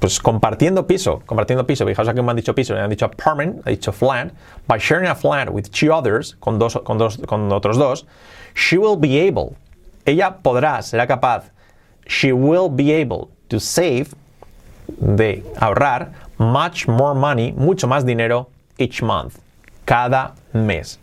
pues 0.00 0.18
compartiendo 0.18 0.86
piso, 0.86 1.22
compartiendo 1.26 1.66
piso, 1.66 1.86
fijaos 1.86 2.08
aquí 2.08 2.22
me 2.22 2.30
han 2.30 2.36
dicho 2.36 2.54
piso, 2.54 2.74
me 2.74 2.80
han 2.80 2.90
dicho 2.90 3.06
apartment, 3.06 3.66
he 3.66 3.70
dicho 3.70 3.92
flat, 3.92 4.32
by 4.66 4.78
sharing 4.78 5.08
a 5.08 5.14
flat 5.14 5.48
with 5.50 5.70
two 5.70 5.92
others, 5.92 6.36
con, 6.40 6.58
dos, 6.58 6.78
con, 6.84 6.98
dos, 6.98 7.18
con 7.26 7.52
otros 7.52 7.76
dos, 7.76 8.06
she 8.54 8.78
will 8.78 8.96
be 8.96 9.18
able, 9.20 9.54
ella 10.06 10.38
podrá, 10.42 10.80
será 10.82 11.06
capaz, 11.06 11.50
she 12.06 12.32
will 12.32 12.68
be 12.68 12.92
able 12.92 13.28
to 13.48 13.58
save, 13.60 14.14
de 14.98 15.42
ahorrar, 15.58 16.12
much 16.38 16.86
more 16.86 17.14
money, 17.14 17.52
mucho 17.52 17.86
más 17.86 18.04
dinero, 18.04 18.48
each 18.78 19.02
month, 19.02 19.38
cada 19.84 20.34
mes. 20.52 20.98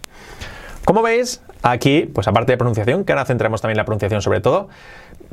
Como 0.86 1.02
veis, 1.02 1.42
aquí, 1.62 2.10
pues 2.14 2.28
aparte 2.28 2.54
de 2.54 2.58
pronunciación, 2.58 3.04
que 3.04 3.14
ahora 3.14 3.26
centramos 3.26 3.62
también 3.62 3.78
la 3.78 3.86
pronunciación 3.86 4.22
sobre 4.22 4.42
todo, 4.42 4.70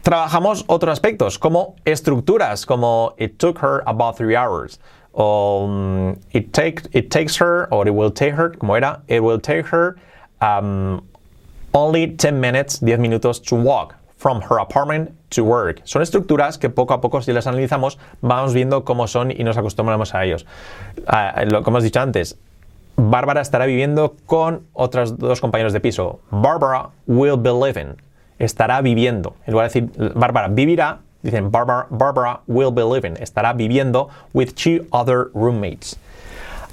trabajamos 0.02 0.64
otros 0.66 0.92
aspectos 0.92 1.38
como 1.38 1.76
estructuras, 1.84 2.66
como 2.66 3.14
it 3.18 3.38
took 3.38 3.58
her 3.62 3.82
about 3.86 4.16
three 4.16 4.36
hours, 4.36 4.80
o 5.12 5.64
um, 5.64 6.16
it, 6.32 6.52
take, 6.52 6.82
it 6.92 7.10
takes 7.10 7.36
her, 7.40 7.68
or 7.70 7.86
it 7.86 7.94
will 7.94 8.12
take 8.12 8.34
her, 8.34 8.56
como 8.56 8.74
era, 8.74 9.02
it 9.08 9.20
will 9.22 9.40
take 9.40 9.66
her 9.66 9.96
um, 10.40 11.02
only 11.72 12.16
10 12.16 12.40
minutes, 12.40 12.80
10 12.80 13.00
minutos 13.00 13.40
to 13.40 13.56
walk 13.56 13.94
from 14.16 14.42
her 14.42 14.58
apartment 14.58 15.10
to 15.30 15.44
work. 15.44 15.80
Son 15.84 16.02
estructuras 16.02 16.58
que 16.58 16.68
poco 16.68 16.92
a 16.92 17.00
poco, 17.00 17.22
si 17.22 17.32
las 17.32 17.46
analizamos, 17.46 17.98
vamos 18.20 18.52
viendo 18.52 18.84
cómo 18.84 19.06
son 19.06 19.30
y 19.30 19.44
nos 19.44 19.56
acostumbramos 19.56 20.14
a 20.14 20.24
ellos. 20.24 20.46
Ah, 21.06 21.34
que 21.46 21.56
hemos 21.56 21.82
dicho 21.82 22.00
antes, 22.00 22.38
Bárbara 22.96 23.40
estará 23.40 23.64
viviendo 23.64 24.16
con 24.26 24.66
otros 24.74 25.16
dos 25.18 25.40
compañeros 25.40 25.72
de 25.72 25.80
piso. 25.80 26.20
Barbara 26.30 26.90
will 27.06 27.38
be 27.38 27.50
living. 27.50 27.96
Estará 28.38 28.82
viviendo. 28.82 29.36
En 29.46 29.52
lugar 29.52 29.70
de 29.70 29.80
decir 29.80 30.12
Bárbara 30.14 30.48
vivirá, 30.48 31.00
dicen 31.22 31.50
Barbara, 31.50 31.86
Barbara 31.90 32.40
will 32.46 32.72
be 32.72 32.82
living. 32.82 33.14
Estará 33.20 33.54
viviendo 33.54 34.08
with 34.34 34.52
two 34.54 34.86
other 34.92 35.30
roommates. 35.34 35.98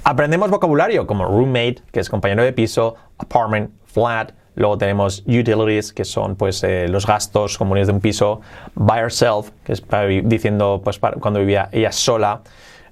Aprendemos 0.04 0.50
vocabulario 0.50 1.06
como 1.06 1.26
roommate, 1.26 1.82
que 1.92 2.00
es 2.00 2.10
compañero 2.10 2.42
de 2.42 2.52
piso, 2.52 2.94
apartment, 3.18 3.70
flat. 3.86 4.32
Luego 4.58 4.76
tenemos 4.76 5.22
utilities, 5.24 5.92
que 5.92 6.04
son 6.04 6.34
pues 6.34 6.64
eh, 6.64 6.88
los 6.88 7.06
gastos 7.06 7.56
comunes 7.56 7.86
de 7.86 7.92
un 7.92 8.00
piso. 8.00 8.40
By 8.74 8.98
herself, 8.98 9.50
que 9.64 9.72
es 9.72 9.82
diciendo 10.24 10.80
pues 10.82 10.98
cuando 10.98 11.38
vivía 11.38 11.68
ella 11.70 11.92
sola. 11.92 12.40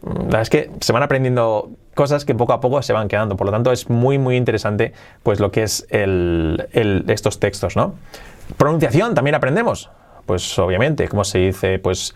La 0.03 0.13
verdad 0.13 0.43
es 0.43 0.51
que 0.51 0.71
se 0.81 0.93
van 0.93 1.03
aprendiendo 1.03 1.71
cosas 1.97 2.25
que 2.25 2.37
poco 2.37 2.53
a 2.53 2.61
poco 2.61 2.81
se 2.83 2.93
van 2.93 3.09
quedando. 3.09 3.37
Por 3.37 3.47
lo 3.47 3.53
tanto, 3.53 3.73
es 3.73 3.91
muy, 3.91 4.17
muy 4.17 4.37
interesante 4.37 4.93
pues 5.25 5.41
lo 5.41 5.51
que 5.51 5.65
es 5.65 5.89
estos 5.91 7.41
textos, 7.41 7.75
¿no? 7.75 7.95
Pronunciación 8.57 9.17
también 9.17 9.35
aprendemos. 9.35 9.91
Pues 10.25 10.57
obviamente, 10.61 11.09
como 11.09 11.25
se 11.25 11.39
dice, 11.39 11.81
pues 11.81 12.15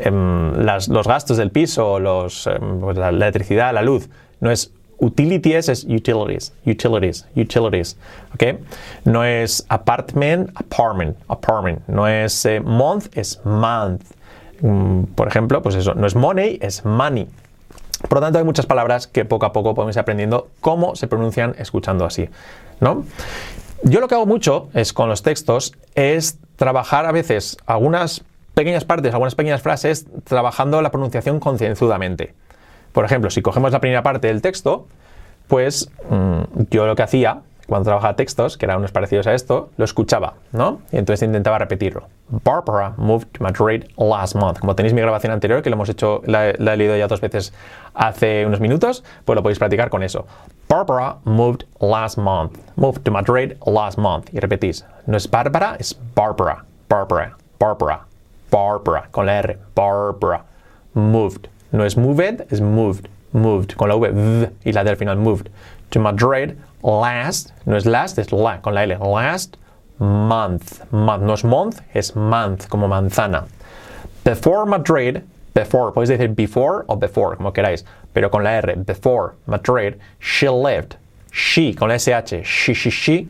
em, 0.00 0.64
los 0.64 1.08
gastos 1.08 1.38
del 1.38 1.50
piso, 1.50 1.98
los, 1.98 2.46
em, 2.46 2.78
pues, 2.80 2.96
la 2.96 3.08
electricidad, 3.08 3.74
la 3.74 3.82
luz, 3.82 4.08
no 4.38 4.52
es 4.52 4.72
utilities, 5.00 5.68
es 5.68 5.84
utilities, 5.84 6.52
utilities, 6.66 7.26
utilities, 7.34 7.96
¿ok? 8.34 8.60
No 9.04 9.24
es 9.24 9.64
apartment, 9.68 10.50
apartment, 10.54 11.16
apartment. 11.28 11.80
No 11.88 12.06
es 12.06 12.44
eh, 12.46 12.60
month, 12.60 13.06
es 13.16 13.40
month. 13.44 14.02
Mm, 14.60 15.04
por 15.14 15.28
ejemplo, 15.28 15.62
pues 15.62 15.74
eso, 15.74 15.94
no 15.94 16.06
es 16.06 16.14
money, 16.14 16.58
es 16.60 16.84
money. 16.84 17.26
Por 18.08 18.18
lo 18.18 18.20
tanto, 18.20 18.38
hay 18.38 18.44
muchas 18.44 18.66
palabras 18.66 19.06
que 19.06 19.24
poco 19.24 19.46
a 19.46 19.52
poco 19.52 19.74
podemos 19.74 19.96
ir 19.96 20.00
aprendiendo 20.00 20.48
cómo 20.60 20.96
se 20.96 21.06
pronuncian 21.06 21.54
escuchando 21.58 22.04
así, 22.04 22.28
¿no? 22.80 23.04
Yo 23.82 24.00
lo 24.00 24.08
que 24.08 24.14
hago 24.14 24.26
mucho 24.26 24.68
es 24.74 24.92
con 24.92 25.08
los 25.08 25.22
textos 25.22 25.74
es 25.94 26.38
trabajar 26.56 27.06
a 27.06 27.12
veces 27.12 27.56
algunas 27.66 28.22
pequeñas 28.54 28.84
partes, 28.84 29.12
algunas 29.12 29.34
pequeñas 29.34 29.62
frases, 29.62 30.06
trabajando 30.24 30.82
la 30.82 30.90
pronunciación 30.90 31.40
concienzudamente. 31.40 32.34
Por 32.92 33.04
ejemplo, 33.04 33.30
si 33.30 33.42
cogemos 33.42 33.72
la 33.72 33.80
primera 33.80 34.02
parte 34.02 34.28
del 34.28 34.42
texto, 34.42 34.86
pues 35.48 35.90
mm, 36.08 36.62
yo 36.70 36.86
lo 36.86 36.96
que 36.96 37.02
hacía 37.02 37.42
cuando 37.70 37.84
trabajaba 37.84 38.16
textos, 38.16 38.58
que 38.58 38.66
eran 38.66 38.78
unos 38.78 38.90
parecidos 38.90 39.28
a 39.28 39.32
esto, 39.32 39.70
lo 39.76 39.84
escuchaba, 39.84 40.34
¿no? 40.50 40.80
Y 40.90 40.96
entonces 40.96 41.24
intentaba 41.24 41.56
repetirlo. 41.56 42.08
Barbara 42.28 42.94
moved 42.96 43.28
to 43.28 43.44
Madrid 43.44 43.84
last 43.96 44.34
month. 44.34 44.58
Como 44.58 44.74
tenéis 44.74 44.92
mi 44.92 45.00
grabación 45.00 45.32
anterior, 45.32 45.62
que 45.62 45.70
lo 45.70 45.74
hemos 45.74 45.88
hecho, 45.88 46.20
la, 46.26 46.50
he 46.50 46.76
leído 46.76 46.96
ya 46.96 47.06
dos 47.06 47.20
veces 47.20 47.54
hace 47.94 48.44
unos 48.44 48.58
minutos, 48.58 49.04
pues 49.24 49.36
lo 49.36 49.42
podéis 49.44 49.60
practicar 49.60 49.88
con 49.88 50.02
eso. 50.02 50.26
Barbara 50.68 51.18
moved 51.22 51.64
last 51.80 52.18
month. 52.18 52.58
Moved 52.74 53.02
to 53.04 53.12
Madrid 53.12 53.52
last 53.64 53.98
month. 53.98 54.34
Y 54.34 54.40
repetís. 54.40 54.84
No 55.06 55.16
es 55.16 55.30
Bárbara, 55.30 55.76
es 55.78 55.96
Barbara. 56.16 56.64
Barbara. 56.88 57.36
Barbara. 57.60 58.00
Barbara. 58.50 59.08
Con 59.12 59.26
la 59.26 59.38
R. 59.38 59.58
Barbara. 59.76 60.44
Moved. 60.94 61.48
No 61.72 61.84
es 61.84 61.96
moved, 61.96 62.46
es 62.50 62.60
moved. 62.60 63.08
Moved. 63.32 63.76
Con 63.76 63.88
la 63.88 63.96
V. 63.96 64.50
y 64.64 64.72
la 64.72 64.82
D 64.82 64.90
al 64.90 64.96
final. 64.96 65.16
Moved. 65.16 65.50
To 65.90 66.00
Madrid 66.00 66.56
last, 66.82 67.52
no 67.66 67.76
es 67.76 67.86
last, 67.86 68.18
es 68.18 68.32
la, 68.32 68.60
con 68.60 68.74
la 68.74 68.82
L, 68.84 68.96
last 68.98 69.56
month. 69.98 70.80
month. 70.90 71.22
No 71.22 71.34
es 71.34 71.44
month, 71.44 71.80
es 71.94 72.14
month, 72.16 72.68
como 72.68 72.88
manzana. 72.88 73.46
Before 74.24 74.66
Madrid, 74.66 75.22
before, 75.54 75.92
podéis 75.92 76.08
decir 76.08 76.34
before 76.34 76.84
o 76.88 76.96
before, 76.96 77.36
como 77.36 77.52
queráis, 77.52 77.84
pero 78.14 78.30
con 78.30 78.44
la 78.44 78.50
R, 78.58 78.76
before 78.76 79.34
Madrid, 79.46 79.94
she 80.20 80.48
lived. 80.48 80.96
She, 81.32 81.74
con 81.74 81.88
la 81.88 81.96
SH, 81.96 82.44
she, 82.44 82.74
she, 82.74 82.90
she, 82.90 83.28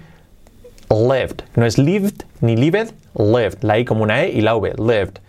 lived. 0.91 1.45
No 1.57 1.65
es 1.65 1.79
lived 1.79 2.25
ni 2.41 2.57
lived, 2.57 2.93
lived. 3.15 3.63
La 3.63 3.75
I 3.75 3.85
como 3.85 4.05
una 4.05 4.23
E 4.23 4.33
y 4.33 4.41
la 4.41 4.57
V, 4.57 4.75
lived. 4.79 5.21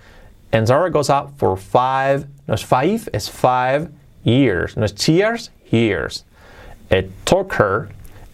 And 0.54 0.68
Zaragoza 0.68 1.32
for 1.38 1.56
five, 1.56 2.28
no 2.48 2.54
es 2.54 2.62
five, 2.62 3.08
es 3.14 3.28
five 3.28 3.90
years. 4.24 4.76
No 4.76 4.84
es 4.84 5.08
years, 5.08 5.50
years. 5.70 6.26
It 6.90 7.10
took 7.26 7.54
her 7.54 7.90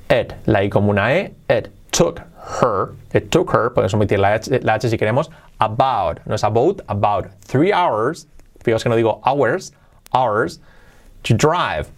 it, 0.10 0.34
la 0.46 0.60
I 0.60 0.70
como 0.70 0.92
una 0.92 1.10
E, 1.10 1.34
it 1.50 1.70
took 1.92 2.22
her, 2.62 2.96
it 3.14 3.32
took 3.32 3.52
her, 3.52 3.70
podemos 3.70 3.94
omitir 3.94 4.20
la 4.20 4.34
H, 4.34 4.64
la 4.64 4.74
H 4.74 4.90
si 4.90 4.98
queremos, 4.98 5.30
about, 5.60 6.26
no 6.26 6.34
es 6.34 6.44
about, 6.44 6.82
about, 6.88 7.30
three 7.42 7.72
hours, 7.72 8.28
fijaos 8.64 8.84
que 8.84 8.90
no 8.90 8.96
digo 8.96 9.20
hours, 9.26 9.72
hours, 10.14 10.60
to 11.24 11.34
drive, 11.34 11.90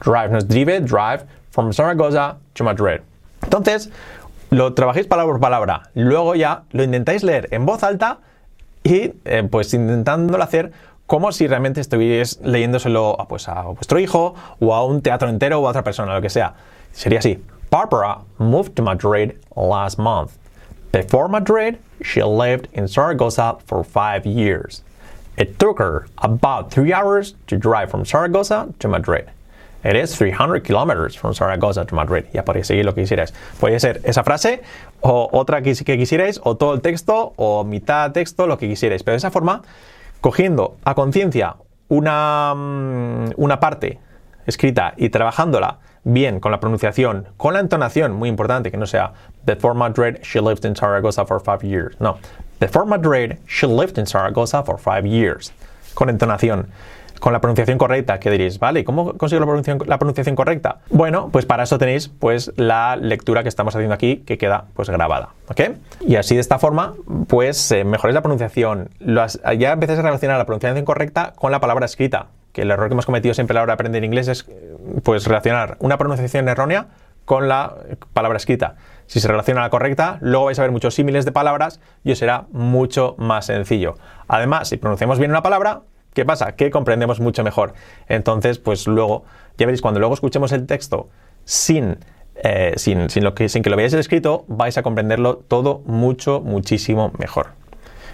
drive, 0.00 0.30
no 0.30 0.38
es 0.38 0.44
drive, 0.44 0.86
drive, 0.86 1.24
from 1.50 1.72
Zaragoza 1.72 2.36
to 2.54 2.62
Madrid. 2.62 3.00
Entonces, 3.42 3.90
lo 4.50 4.72
trabajéis 4.72 5.06
palabra 5.08 5.32
por 5.32 5.40
palabra, 5.40 5.90
luego 5.94 6.34
ya 6.34 6.62
lo 6.72 6.82
intentáis 6.84 7.22
leer 7.22 7.48
en 7.50 7.66
voz 7.66 7.82
alta 7.82 8.18
y 8.84 9.12
eh, 9.24 9.48
pues 9.50 9.72
intentándolo 9.74 10.42
hacer 10.42 10.72
como 11.06 11.32
si 11.32 11.46
realmente 11.46 11.80
estuvierais 11.80 12.38
leyéndoselo 12.42 13.18
a, 13.18 13.26
pues, 13.28 13.48
a 13.48 13.62
vuestro 13.62 13.98
hijo 13.98 14.34
o 14.60 14.74
a 14.74 14.84
un 14.84 15.00
teatro 15.00 15.28
entero 15.28 15.60
o 15.60 15.66
a 15.66 15.70
otra 15.70 15.82
persona, 15.82 16.14
lo 16.14 16.20
que 16.20 16.28
sea. 16.28 16.54
Sería 16.92 17.20
así. 17.20 17.42
Barbara 17.70 18.18
moved 18.38 18.74
to 18.74 18.82
Madrid 18.82 19.32
last 19.56 19.98
month. 19.98 20.32
Before 20.92 21.28
Madrid, 21.28 21.78
she 22.02 22.22
lived 22.22 22.68
in 22.72 22.86
Zaragoza 22.86 23.58
for 23.66 23.84
five 23.84 24.26
years. 24.26 24.82
It 25.36 25.58
took 25.58 25.78
her 25.78 26.06
about 26.18 26.70
three 26.70 26.92
hours 26.92 27.34
to 27.46 27.56
drive 27.56 27.90
from 27.90 28.04
Zaragoza 28.04 28.74
to 28.78 28.88
Madrid. 28.88 29.30
It 29.84 29.94
is 29.94 30.16
300 30.16 30.64
kilometers 30.64 31.16
from 31.16 31.34
Zaragoza 31.34 31.84
to 31.84 31.94
Madrid. 31.94 32.24
Ya 32.32 32.44
podéis 32.44 32.66
seguir 32.66 32.84
lo 32.84 32.94
que 32.94 33.02
quisierais. 33.02 33.32
Puede 33.60 33.78
ser 33.78 34.00
esa 34.04 34.24
frase 34.24 34.62
o 35.00 35.28
otra 35.32 35.62
que, 35.62 35.74
que 35.74 35.96
quisierais, 35.96 36.40
o 36.42 36.56
todo 36.56 36.74
el 36.74 36.80
texto, 36.80 37.32
o 37.36 37.64
mitad 37.64 38.12
texto, 38.12 38.46
lo 38.46 38.58
que 38.58 38.68
quisierais. 38.68 39.02
Pero 39.02 39.12
de 39.12 39.18
esa 39.18 39.30
forma, 39.30 39.62
cogiendo 40.20 40.76
a 40.84 40.94
conciencia 40.94 41.56
una, 41.88 42.54
mm, 42.56 43.30
una 43.36 43.60
parte 43.60 44.00
escrita 44.46 44.94
y 44.96 45.10
trabajándola 45.10 45.78
bien 46.04 46.40
con 46.40 46.52
la 46.52 46.58
pronunciación, 46.58 47.28
con 47.36 47.54
la 47.54 47.60
entonación, 47.60 48.12
muy 48.12 48.28
importante, 48.28 48.70
que 48.70 48.76
no 48.76 48.86
sea 48.86 49.12
Before 49.44 49.74
Madrid, 49.74 50.16
she 50.22 50.40
lived 50.40 50.64
in 50.64 50.74
Zaragoza 50.74 51.24
for 51.24 51.40
five 51.40 51.62
years. 51.62 51.98
No, 52.00 52.18
Before 52.60 52.84
Madrid, 52.84 53.38
she 53.46 53.68
lived 53.68 53.98
in 53.98 54.06
Zaragoza 54.06 54.64
for 54.64 54.78
five 54.78 55.06
years. 55.06 55.52
Con 55.94 56.08
entonación. 56.08 56.66
Con 57.20 57.32
la 57.32 57.40
pronunciación 57.40 57.78
correcta, 57.78 58.20
¿qué 58.20 58.30
diréis? 58.30 58.58
¿Vale? 58.58 58.84
¿Cómo 58.84 59.14
consigo 59.16 59.40
la 59.40 59.98
pronunciación, 59.98 60.36
correcta? 60.36 60.78
Bueno, 60.90 61.30
pues 61.32 61.46
para 61.46 61.64
eso 61.64 61.78
tenéis 61.78 62.08
pues 62.08 62.52
la 62.56 62.96
lectura 62.96 63.42
que 63.42 63.48
estamos 63.48 63.74
haciendo 63.74 63.94
aquí, 63.94 64.18
que 64.18 64.38
queda 64.38 64.66
pues 64.74 64.88
grabada, 64.90 65.30
¿ok? 65.48 65.60
Y 66.00 66.16
así 66.16 66.34
de 66.34 66.40
esta 66.40 66.58
forma, 66.58 66.94
pues 67.26 67.70
eh, 67.72 67.84
la 67.84 68.22
pronunciación. 68.22 68.90
ya 69.58 69.72
empecéis 69.72 69.98
a 69.98 70.02
relacionar 70.02 70.38
la 70.38 70.46
pronunciación 70.46 70.84
correcta 70.84 71.32
con 71.36 71.52
la 71.52 71.60
palabra 71.60 71.86
escrita, 71.86 72.28
que 72.52 72.62
el 72.62 72.70
error 72.70 72.88
que 72.88 72.94
hemos 72.94 73.06
cometido 73.06 73.34
siempre 73.34 73.54
a 73.54 73.56
la 73.56 73.62
hora 73.62 73.72
de 73.72 73.74
aprender 73.74 74.04
inglés 74.04 74.28
es 74.28 74.46
pues 75.02 75.26
relacionar 75.26 75.76
una 75.80 75.98
pronunciación 75.98 76.48
errónea 76.48 76.88
con 77.24 77.46
la 77.46 77.74
palabra 78.14 78.38
escrita. 78.38 78.76
Si 79.06 79.20
se 79.20 79.28
relaciona 79.28 79.60
la 79.60 79.70
correcta, 79.70 80.18
luego 80.20 80.46
vais 80.46 80.58
a 80.58 80.62
ver 80.62 80.70
muchos 80.70 80.94
símiles 80.94 81.24
de 81.24 81.32
palabras 81.32 81.80
y 82.02 82.12
os 82.12 82.18
será 82.18 82.46
mucho 82.52 83.16
más 83.18 83.46
sencillo. 83.46 83.96
Además, 84.28 84.68
si 84.68 84.78
pronunciamos 84.78 85.18
bien 85.18 85.30
una 85.30 85.42
palabra, 85.42 85.82
¿qué 86.18 86.24
pasa? 86.24 86.56
Que 86.56 86.72
comprendemos 86.72 87.20
mucho 87.20 87.44
mejor. 87.44 87.74
Entonces, 88.08 88.58
pues 88.58 88.88
luego, 88.88 89.22
ya 89.56 89.66
veréis, 89.66 89.80
cuando 89.80 90.00
luego 90.00 90.14
escuchemos 90.14 90.50
el 90.50 90.66
texto 90.66 91.08
sin, 91.44 91.98
eh, 92.42 92.72
sin, 92.74 93.08
sin, 93.08 93.22
lo 93.22 93.36
que, 93.36 93.48
sin 93.48 93.62
que 93.62 93.70
lo 93.70 93.76
veáis 93.76 93.92
escrito, 93.92 94.44
vais 94.48 94.76
a 94.76 94.82
comprenderlo 94.82 95.36
todo 95.36 95.80
mucho, 95.86 96.40
muchísimo 96.40 97.12
mejor. 97.18 97.50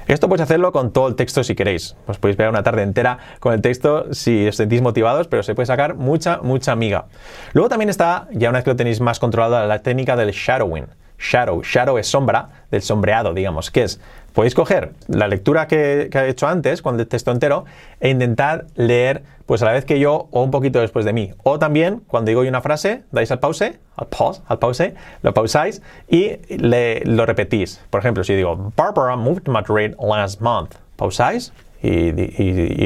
Esto 0.06 0.28
podéis 0.28 0.42
hacerlo 0.42 0.70
con 0.70 0.92
todo 0.92 1.08
el 1.08 1.14
texto 1.14 1.42
si 1.44 1.54
queréis. 1.54 1.96
Os 2.06 2.18
podéis 2.18 2.36
pegar 2.36 2.50
una 2.50 2.62
tarde 2.62 2.82
entera 2.82 3.16
con 3.40 3.54
el 3.54 3.62
texto 3.62 4.12
si 4.12 4.48
os 4.48 4.56
sentís 4.56 4.82
motivados, 4.82 5.26
pero 5.26 5.42
se 5.42 5.54
puede 5.54 5.64
sacar 5.64 5.94
mucha, 5.94 6.40
mucha 6.42 6.72
amiga. 6.72 7.06
Luego 7.54 7.70
también 7.70 7.88
está, 7.88 8.28
ya 8.32 8.50
una 8.50 8.58
vez 8.58 8.64
que 8.64 8.70
lo 8.72 8.76
tenéis 8.76 9.00
más 9.00 9.18
controlado, 9.18 9.66
la 9.66 9.78
técnica 9.78 10.14
del 10.14 10.32
shadowing. 10.32 10.88
Shadow. 11.18 11.62
Shadow 11.62 11.96
es 11.96 12.06
sombra, 12.06 12.66
del 12.70 12.82
sombreado, 12.82 13.32
digamos, 13.32 13.70
que 13.70 13.84
es 13.84 13.98
podéis 14.34 14.54
coger 14.54 14.92
la 15.08 15.28
lectura 15.28 15.66
que, 15.66 16.10
he 16.12 16.28
hecho 16.28 16.46
antes, 16.46 16.82
con 16.82 16.98
el 16.98 17.06
texto 17.06 17.30
entero, 17.30 17.64
e 18.00 18.10
intentar 18.10 18.66
leer 18.74 19.22
pues 19.46 19.62
a 19.62 19.66
la 19.66 19.72
vez 19.72 19.84
que 19.84 19.98
yo 19.98 20.28
o 20.30 20.42
un 20.42 20.50
poquito 20.50 20.80
después 20.80 21.04
de 21.04 21.12
mí. 21.12 21.32
O 21.42 21.58
también, 21.58 22.02
cuando 22.06 22.30
digo 22.30 22.40
una 22.42 22.60
frase, 22.60 23.02
dais 23.12 23.30
al 23.30 23.38
pause, 23.38 23.78
al 23.96 24.06
pause, 24.08 24.42
al 24.46 24.58
pause, 24.58 24.94
lo 25.22 25.32
pausáis 25.32 25.82
y 26.08 26.38
lo 26.58 27.26
repetís. 27.26 27.80
Por 27.90 28.00
ejemplo, 28.00 28.24
si 28.24 28.34
digo, 28.34 28.72
Barbara 28.76 29.16
moved 29.16 29.44
to 29.44 29.52
Madrid 29.52 29.94
last 30.00 30.40
month, 30.40 30.74
pausáis 30.96 31.52
y, 31.82 32.08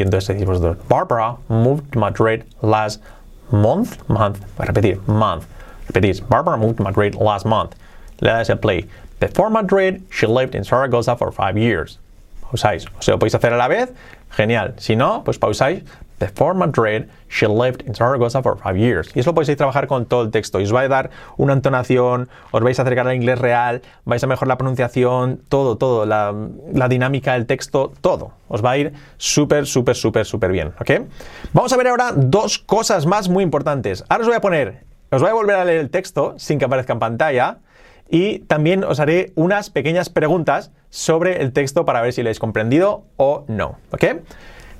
entonces 0.00 0.28
decís 0.28 0.46
vosotros, 0.46 0.76
Barbara 0.88 1.36
moved 1.48 1.90
to 1.92 1.98
Madrid 2.00 2.42
last 2.60 3.02
month, 3.50 3.96
month, 4.08 4.38
repetir, 4.58 5.00
month. 5.06 5.44
Repetís, 5.86 6.20
Barbara 6.28 6.56
moved 6.56 6.76
to 6.76 6.82
Madrid 6.82 7.14
last 7.14 7.46
month. 7.46 7.74
Le 8.20 8.30
dais 8.30 8.48
el 8.50 8.58
play. 8.58 8.88
Before 9.20 9.50
Madrid, 9.50 10.02
she 10.10 10.26
lived 10.26 10.54
in 10.54 10.64
Zaragoza 10.64 11.16
for 11.16 11.32
five 11.32 11.56
years. 11.56 11.98
Pausáis. 12.40 12.86
O 12.98 13.02
sea, 13.02 13.14
lo 13.14 13.18
podéis 13.18 13.34
hacer 13.34 13.52
a 13.52 13.56
la 13.56 13.68
vez, 13.68 13.92
genial. 14.30 14.74
Si 14.78 14.96
no, 14.96 15.22
pues 15.24 15.38
pausáis. 15.38 15.82
Before 16.18 16.52
Madrid, 16.52 17.04
she 17.28 17.46
lived 17.46 17.86
in 17.86 17.94
Zaragoza 17.94 18.42
for 18.42 18.56
five 18.56 18.76
years. 18.76 19.14
Y 19.14 19.20
eso 19.20 19.30
lo 19.30 19.34
podéis 19.34 19.56
trabajar 19.56 19.86
con 19.86 20.06
todo 20.06 20.22
el 20.22 20.30
texto. 20.32 20.58
Y 20.58 20.64
os 20.64 20.74
va 20.74 20.80
a 20.80 20.88
dar 20.88 21.10
una 21.36 21.52
entonación, 21.52 22.28
os 22.50 22.62
vais 22.62 22.78
a 22.78 22.82
acercar 22.82 23.06
al 23.06 23.14
inglés 23.14 23.38
real, 23.38 23.82
vais 24.04 24.22
a 24.24 24.26
mejorar 24.26 24.48
la 24.48 24.58
pronunciación, 24.58 25.40
todo, 25.48 25.76
todo, 25.76 26.06
la, 26.06 26.34
la 26.72 26.88
dinámica 26.88 27.34
del 27.34 27.46
texto, 27.46 27.92
todo. 28.00 28.32
Os 28.48 28.64
va 28.64 28.72
a 28.72 28.78
ir 28.78 28.92
súper, 29.16 29.66
súper, 29.66 29.94
súper, 29.94 30.24
súper 30.24 30.50
bien. 30.50 30.72
¿Ok? 30.80 30.90
Vamos 31.52 31.72
a 31.72 31.76
ver 31.76 31.86
ahora 31.86 32.12
dos 32.16 32.58
cosas 32.58 33.06
más 33.06 33.28
muy 33.28 33.44
importantes. 33.44 34.04
Ahora 34.08 34.22
os 34.22 34.28
voy 34.28 34.36
a 34.36 34.40
poner, 34.40 34.84
os 35.10 35.20
voy 35.20 35.30
a 35.30 35.34
volver 35.34 35.56
a 35.56 35.64
leer 35.64 35.78
el 35.78 35.90
texto 35.90 36.34
sin 36.36 36.58
que 36.58 36.64
aparezca 36.64 36.92
en 36.92 36.98
pantalla. 36.98 37.58
Y 38.10 38.40
también 38.40 38.84
os 38.84 39.00
haré 39.00 39.32
unas 39.34 39.70
pequeñas 39.70 40.08
preguntas 40.08 40.70
sobre 40.90 41.42
el 41.42 41.52
texto 41.52 41.84
para 41.84 42.00
ver 42.00 42.12
si 42.12 42.22
lo 42.22 42.28
habéis 42.28 42.38
comprendido 42.38 43.04
o 43.16 43.44
no. 43.48 43.76
¿Ok? 43.90 44.04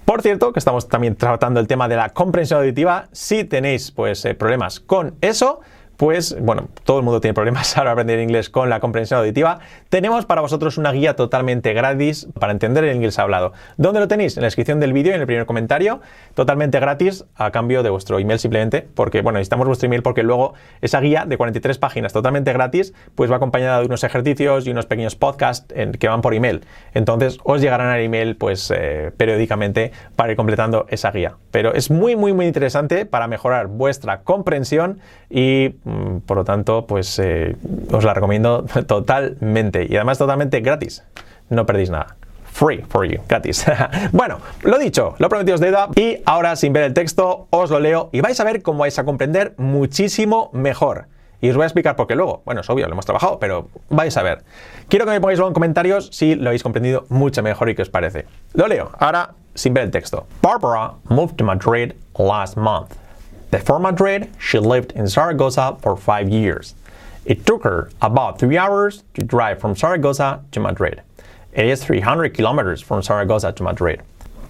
Por 0.05 0.23
cierto, 0.23 0.55
que 0.55 0.59
estamos 0.59 0.89
también 0.89 1.17
tratando 1.17 1.61
el 1.61 1.67
tema 1.67 1.87
de 1.87 1.97
la 1.97 2.09
comprensión 2.09 2.61
auditiva. 2.61 3.09
Si 3.13 3.45
tenéis 3.45 3.91
pues, 3.91 4.25
eh, 4.25 4.35
problemas 4.35 4.81
con 4.81 5.17
eso, 5.21 5.61
pues 5.99 6.41
bueno, 6.41 6.69
todo 6.85 7.01
el 7.01 7.05
mundo 7.05 7.21
tiene 7.21 7.35
problemas 7.35 7.77
ahora 7.77 7.91
aprender 7.91 8.21
inglés 8.21 8.49
con 8.49 8.71
la 8.71 8.79
comprensión 8.79 9.19
auditiva. 9.19 9.59
Tenemos 9.89 10.27
para 10.27 10.41
vosotros 10.41 10.79
una 10.79 10.93
guía 10.93 11.17
totalmente 11.17 11.75
gratis 11.75 12.29
para 12.39 12.53
entender 12.53 12.85
el 12.85 12.95
inglés 12.95 13.19
hablado. 13.19 13.53
¿Dónde 13.77 13.99
lo 13.99 14.07
tenéis? 14.07 14.37
En 14.37 14.43
la 14.43 14.47
descripción 14.47 14.79
del 14.79 14.93
vídeo, 14.93 15.13
en 15.13 15.21
el 15.21 15.27
primer 15.27 15.45
comentario, 15.45 16.01
totalmente 16.35 16.79
gratis 16.79 17.25
a 17.35 17.51
cambio 17.51 17.83
de 17.83 17.91
vuestro 17.91 18.21
email 18.21 18.39
simplemente, 18.39 18.87
porque 18.95 19.23
bueno, 19.23 19.39
necesitamos 19.39 19.67
vuestro 19.67 19.87
email 19.87 20.03
porque 20.03 20.23
luego 20.23 20.55
esa 20.81 21.01
guía 21.01 21.25
de 21.27 21.37
43 21.37 21.79
páginas 21.79 22.13
totalmente 22.13 22.53
gratis, 22.53 22.95
pues 23.17 23.29
va 23.29 23.37
acompañada 23.37 23.81
de 23.81 23.87
unos 23.87 24.05
ejercicios 24.05 24.69
y 24.69 24.71
unos 24.71 24.87
pequeños 24.87 25.17
podcasts 25.17 25.75
que 25.99 26.09
van 26.09 26.21
por 26.21 26.33
email. 26.33 26.65
Entonces 26.95 27.39
os 27.43 27.61
llegarán 27.61 27.89
al 27.89 28.01
email 28.01 28.37
pues 28.37 28.73
eh, 28.73 29.11
periódicamente 29.17 29.91
para 30.15 30.31
ir 30.31 30.37
completando 30.37 30.87
esa 30.91 31.11
guía. 31.11 31.35
Pero 31.51 31.75
es 31.75 31.91
muy, 31.91 32.15
muy, 32.15 32.33
muy 32.33 32.47
interesante 32.47 33.05
para 33.05 33.27
mejorar 33.27 33.67
vuestra 33.67 34.21
comprensión 34.21 35.01
y 35.29 35.75
por 36.27 36.37
lo 36.37 36.45
tanto, 36.45 36.87
pues 36.87 37.19
eh, 37.19 37.57
os 37.93 38.05
la 38.05 38.15
recomiendo 38.15 38.65
totalmente 38.87 39.87
y 39.89 39.97
además 39.97 40.19
totalmente 40.19 40.61
gratis. 40.61 41.05
No 41.49 41.67
perdéis 41.67 41.91
nada. 41.91 42.17
Free 42.45 42.83
for 42.89 43.07
you, 43.07 43.21
gratis. 43.29 43.65
bueno, 44.13 44.39
lo 44.63 44.79
dicho, 44.79 45.15
lo 45.19 45.29
prometido 45.29 45.55
os 45.55 45.61
deuda 45.61 45.89
y 45.95 46.19
ahora 46.25 46.57
sin 46.57 46.73
ver 46.73 46.85
el 46.85 46.95
texto 46.95 47.47
os 47.51 47.71
lo 47.71 47.79
leo 47.79 48.09
y 48.13 48.21
vais 48.21 48.39
a 48.41 48.45
ver 48.45 48.63
cómo 48.63 48.81
vais 48.81 48.99
a 48.99 49.05
comprender 49.05 49.55
muchísimo 49.59 50.51
mejor. 50.53 51.07
Y 51.41 51.51
os 51.51 51.57
voy 51.57 51.63
a 51.63 51.67
explicar 51.67 51.95
por 51.95 52.09
qué 52.09 52.17
luego. 52.17 52.43
Bueno, 52.45 52.63
es 52.63 52.71
obvio, 52.71 52.87
lo 52.87 52.93
hemos 52.95 53.05
trabajado, 53.05 53.39
pero 53.39 53.69
vais 53.91 54.17
a 54.17 54.23
ver. 54.23 54.43
Quiero 54.89 55.05
que 55.05 55.13
me 55.13 55.21
pongáis 55.21 55.39
luego 55.39 55.51
en 55.51 55.55
comentarios 55.55 56.09
si 56.13 56.35
lo 56.35 56.49
habéis 56.49 56.65
comprendido 56.65 57.05
mucho 57.11 57.43
mejor 57.43 57.69
y 57.69 57.77
qué 57.77 57.83
os 57.83 57.91
parece. 57.91 58.27
Lo 58.55 58.67
leo, 58.67 58.91
ahora 58.99 59.35
sin 59.55 59.73
ver 59.73 59.85
el 59.85 59.91
texto. 59.91 60.27
Barbara 60.43 60.95
moved 61.09 61.37
to 61.37 61.45
Madrid 61.45 61.93
last 62.19 62.57
month. 62.57 63.08
Before 63.51 63.79
Madrid, 63.79 64.31
she 64.39 64.59
lived 64.59 64.93
in 64.93 65.07
Zaragoza 65.07 65.79
for 65.81 65.97
five 65.97 66.29
years. 66.29 66.75
It 67.25 67.47
took 67.47 67.65
her 67.65 67.91
about 68.03 68.39
three 68.39 68.59
hours 68.59 69.05
to 69.15 69.23
drive 69.25 69.59
from 69.59 69.75
Zaragoza 69.75 70.45
to 70.53 70.61
Madrid. 70.61 71.01
It 71.53 71.65
is 71.65 71.83
300 71.83 72.35
kilometers 72.35 72.83
from 72.83 73.03
Zaragoza 73.03 73.53
to 73.53 73.63
Madrid. 73.63 74.03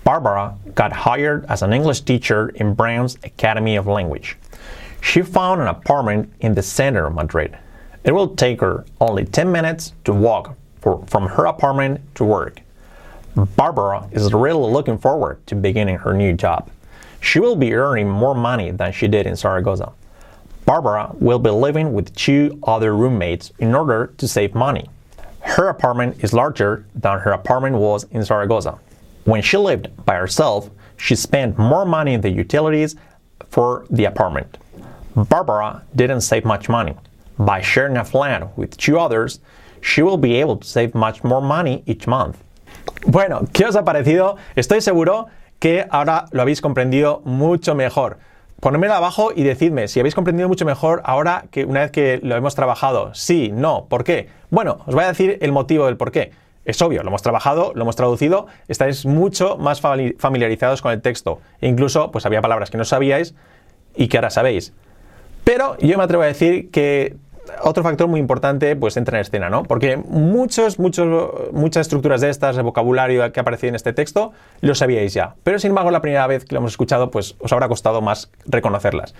Barbara 0.02 0.56
got 0.74 0.92
hired 0.92 1.44
as 1.46 1.62
an 1.62 1.72
English 1.72 2.00
teacher 2.00 2.48
in 2.56 2.74
Brown's 2.74 3.16
Academy 3.22 3.76
of 3.76 3.86
Language. 3.86 4.36
She 5.00 5.22
found 5.22 5.60
an 5.60 5.68
apartment 5.68 6.32
in 6.40 6.54
the 6.54 6.62
center 6.62 7.06
of 7.06 7.14
Madrid. 7.14 7.56
It 8.02 8.12
will 8.12 8.34
take 8.34 8.60
her 8.62 8.84
only 9.00 9.24
10 9.24 9.52
minutes 9.52 9.92
to 10.06 10.12
walk 10.12 10.56
for, 10.80 11.04
from 11.06 11.28
her 11.28 11.46
apartment 11.46 12.00
to 12.16 12.24
work. 12.24 12.62
Barbara 13.54 14.08
is 14.10 14.32
really 14.32 14.72
looking 14.72 14.98
forward 14.98 15.46
to 15.46 15.54
beginning 15.54 15.98
her 15.98 16.14
new 16.14 16.32
job. 16.32 16.68
She 17.20 17.40
will 17.40 17.56
be 17.56 17.74
earning 17.74 18.08
more 18.08 18.34
money 18.34 18.70
than 18.70 18.92
she 18.92 19.08
did 19.08 19.26
in 19.26 19.36
Zaragoza. 19.36 19.92
Barbara 20.64 21.10
will 21.14 21.38
be 21.38 21.50
living 21.50 21.94
with 21.94 22.14
two 22.14 22.58
other 22.62 22.94
roommates 22.94 23.52
in 23.58 23.74
order 23.74 24.12
to 24.18 24.28
save 24.28 24.54
money. 24.54 24.88
Her 25.40 25.68
apartment 25.68 26.22
is 26.22 26.34
larger 26.34 26.84
than 26.94 27.20
her 27.20 27.32
apartment 27.32 27.76
was 27.76 28.04
in 28.10 28.22
Zaragoza. 28.22 28.78
When 29.24 29.42
she 29.42 29.56
lived 29.56 29.88
by 30.04 30.16
herself, 30.16 30.70
she 30.96 31.14
spent 31.14 31.58
more 31.58 31.86
money 31.86 32.14
in 32.14 32.20
the 32.20 32.30
utilities 32.30 32.96
for 33.50 33.86
the 33.90 34.04
apartment. 34.04 34.58
Barbara 35.16 35.82
didn't 35.96 36.20
save 36.20 36.44
much 36.44 36.68
money. 36.68 36.94
By 37.38 37.60
sharing 37.60 37.96
a 37.96 38.04
flat 38.04 38.56
with 38.58 38.76
two 38.76 38.98
others, 38.98 39.40
she 39.80 40.02
will 40.02 40.16
be 40.16 40.34
able 40.36 40.56
to 40.56 40.66
save 40.66 40.94
much 40.94 41.24
more 41.24 41.40
money 41.40 41.82
each 41.86 42.06
month. 42.06 42.36
Bueno, 43.06 43.46
¿qué 43.52 43.66
os 43.66 43.74
ha 43.74 43.82
parecido? 43.82 44.36
Estoy 44.56 44.82
seguro 44.82 45.28
que 45.58 45.86
ahora 45.90 46.26
lo 46.30 46.42
habéis 46.42 46.60
comprendido 46.60 47.20
mucho 47.24 47.74
mejor. 47.74 48.18
Ponedmelo 48.60 48.94
abajo 48.94 49.30
y 49.34 49.44
decidme 49.44 49.86
si 49.86 50.00
habéis 50.00 50.14
comprendido 50.14 50.48
mucho 50.48 50.64
mejor 50.64 51.00
ahora 51.04 51.44
que 51.50 51.64
una 51.64 51.80
vez 51.80 51.92
que 51.92 52.18
lo 52.22 52.34
hemos 52.36 52.54
trabajado. 52.54 53.14
Sí, 53.14 53.50
no, 53.52 53.86
¿por 53.88 54.02
qué? 54.02 54.28
Bueno, 54.50 54.78
os 54.86 54.94
voy 54.94 55.04
a 55.04 55.08
decir 55.08 55.38
el 55.40 55.52
motivo 55.52 55.86
del 55.86 55.96
por 55.96 56.10
qué. 56.10 56.32
Es 56.64 56.82
obvio, 56.82 57.02
lo 57.02 57.08
hemos 57.08 57.22
trabajado, 57.22 57.72
lo 57.74 57.82
hemos 57.82 57.96
traducido, 57.96 58.46
estáis 58.66 59.06
mucho 59.06 59.56
más 59.56 59.80
familiarizados 59.80 60.82
con 60.82 60.92
el 60.92 61.00
texto. 61.00 61.40
incluso, 61.60 62.10
pues 62.10 62.26
había 62.26 62.42
palabras 62.42 62.70
que 62.70 62.76
no 62.76 62.84
sabíais 62.84 63.34
y 63.96 64.08
que 64.08 64.18
ahora 64.18 64.30
sabéis. 64.30 64.74
Pero 65.44 65.78
yo 65.78 65.96
me 65.96 66.04
atrevo 66.04 66.24
a 66.24 66.26
decir 66.26 66.70
que 66.70 67.16
otro 67.62 67.82
factor 67.82 68.08
muy 68.08 68.20
importante 68.20 68.76
pues 68.76 68.96
entra 68.96 69.18
en 69.18 69.22
escena, 69.22 69.50
¿no? 69.50 69.62
Porque 69.62 69.96
muchos, 69.96 70.78
muchos, 70.78 71.52
muchas 71.52 71.82
estructuras 71.82 72.20
de 72.20 72.30
estas, 72.30 72.56
de 72.56 72.62
vocabulario 72.62 73.32
que 73.32 73.40
aparece 73.40 73.68
en 73.68 73.74
este 73.74 73.92
texto, 73.92 74.32
lo 74.60 74.74
sabíais 74.74 75.14
ya. 75.14 75.34
Pero 75.44 75.58
sin 75.58 75.70
embargo, 75.70 75.90
la 75.90 76.00
primera 76.00 76.26
vez 76.26 76.44
que 76.44 76.54
lo 76.54 76.60
hemos 76.60 76.72
escuchado, 76.72 77.10
pues 77.10 77.36
os 77.38 77.52
habrá 77.52 77.68
costado 77.68 78.00
más 78.00 78.30
reconocerlas. 78.46 79.14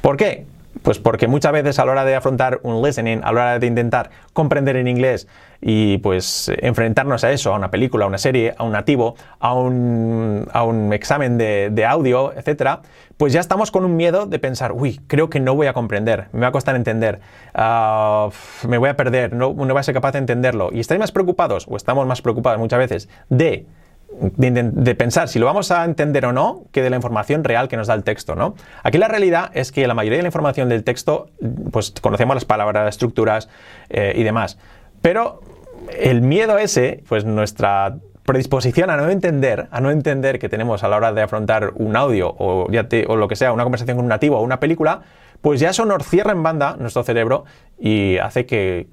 ¿Por 0.00 0.16
qué? 0.16 0.46
Pues 0.86 1.00
porque 1.00 1.26
muchas 1.26 1.50
veces 1.50 1.80
a 1.80 1.84
la 1.84 1.90
hora 1.90 2.04
de 2.04 2.14
afrontar 2.14 2.60
un 2.62 2.80
listening, 2.80 3.18
a 3.24 3.32
la 3.32 3.40
hora 3.40 3.58
de 3.58 3.66
intentar 3.66 4.10
comprender 4.32 4.76
en 4.76 4.86
inglés 4.86 5.26
y 5.60 5.98
pues 5.98 6.48
enfrentarnos 6.58 7.24
a 7.24 7.32
eso, 7.32 7.52
a 7.52 7.56
una 7.56 7.72
película, 7.72 8.04
a 8.04 8.08
una 8.08 8.18
serie, 8.18 8.54
a 8.56 8.62
un 8.62 8.70
nativo, 8.70 9.16
a 9.40 9.52
un, 9.52 10.46
a 10.52 10.62
un 10.62 10.92
examen 10.92 11.38
de, 11.38 11.70
de, 11.72 11.84
audio, 11.84 12.32
etcétera, 12.34 12.82
pues 13.16 13.32
ya 13.32 13.40
estamos 13.40 13.72
con 13.72 13.84
un 13.84 13.96
miedo 13.96 14.26
de 14.26 14.38
pensar, 14.38 14.70
uy, 14.70 15.00
creo 15.08 15.28
que 15.28 15.40
no 15.40 15.56
voy 15.56 15.66
a 15.66 15.72
comprender, 15.72 16.28
me 16.30 16.42
va 16.42 16.46
a 16.46 16.52
costar 16.52 16.76
entender, 16.76 17.18
uh, 17.56 18.30
me 18.68 18.78
voy 18.78 18.88
a 18.88 18.96
perder, 18.96 19.32
no, 19.32 19.54
no 19.54 19.66
voy 19.66 19.80
a 19.80 19.82
ser 19.82 19.92
capaz 19.92 20.12
de 20.12 20.18
entenderlo. 20.18 20.70
Y 20.72 20.78
estáis 20.78 21.00
más 21.00 21.10
preocupados, 21.10 21.66
o 21.68 21.76
estamos 21.76 22.06
más 22.06 22.22
preocupados 22.22 22.60
muchas 22.60 22.78
veces, 22.78 23.08
de 23.28 23.66
de, 24.18 24.94
pensar 24.94 25.28
si 25.28 25.38
lo 25.38 25.46
vamos 25.46 25.70
a 25.70 25.84
entender 25.84 26.24
o 26.26 26.32
no 26.32 26.64
que 26.72 26.82
de 26.82 26.90
la 26.90 26.96
información 26.96 27.44
real 27.44 27.68
que 27.68 27.76
nos 27.76 27.86
da 27.86 27.94
el 27.94 28.02
texto, 28.02 28.34
¿no? 28.34 28.54
Aquí 28.82 28.98
la 28.98 29.08
realidad 29.08 29.50
es 29.54 29.72
que 29.72 29.86
la 29.86 29.94
mayoría 29.94 30.18
de 30.18 30.22
la 30.22 30.28
información 30.28 30.68
del 30.68 30.84
texto, 30.84 31.28
pues 31.70 31.92
conocemos 32.00 32.34
las 32.34 32.44
palabras, 32.44 32.88
estructuras 32.88 33.48
eh, 33.90 34.14
y 34.16 34.22
demás. 34.22 34.58
Pero 35.02 35.40
el 35.98 36.22
miedo 36.22 36.58
ese, 36.58 37.02
pues 37.08 37.24
nuestra 37.24 37.96
predisposición 38.24 38.90
a 38.90 38.96
no 38.96 39.08
entender, 39.08 39.68
a 39.70 39.80
no 39.80 39.90
entender 39.90 40.38
que 40.38 40.48
tenemos 40.48 40.82
a 40.82 40.88
la 40.88 40.96
hora 40.96 41.12
de 41.12 41.22
afrontar 41.22 41.72
un 41.76 41.94
audio 41.96 42.34
o, 42.38 42.70
ya 42.70 42.88
o 43.06 43.16
lo 43.16 43.28
que 43.28 43.36
sea, 43.36 43.52
una 43.52 43.62
conversación 43.62 43.96
con 43.96 44.04
un 44.04 44.08
nativo 44.08 44.38
o 44.38 44.42
una 44.42 44.60
película, 44.60 45.02
pues 45.40 45.60
ya 45.60 45.70
eso 45.70 45.84
nos 45.84 46.04
cierra 46.04 46.32
en 46.32 46.42
banda 46.42 46.76
nuestro 46.78 47.04
cerebro 47.04 47.44
y 47.78 48.18
hace 48.18 48.46
que, 48.46 48.88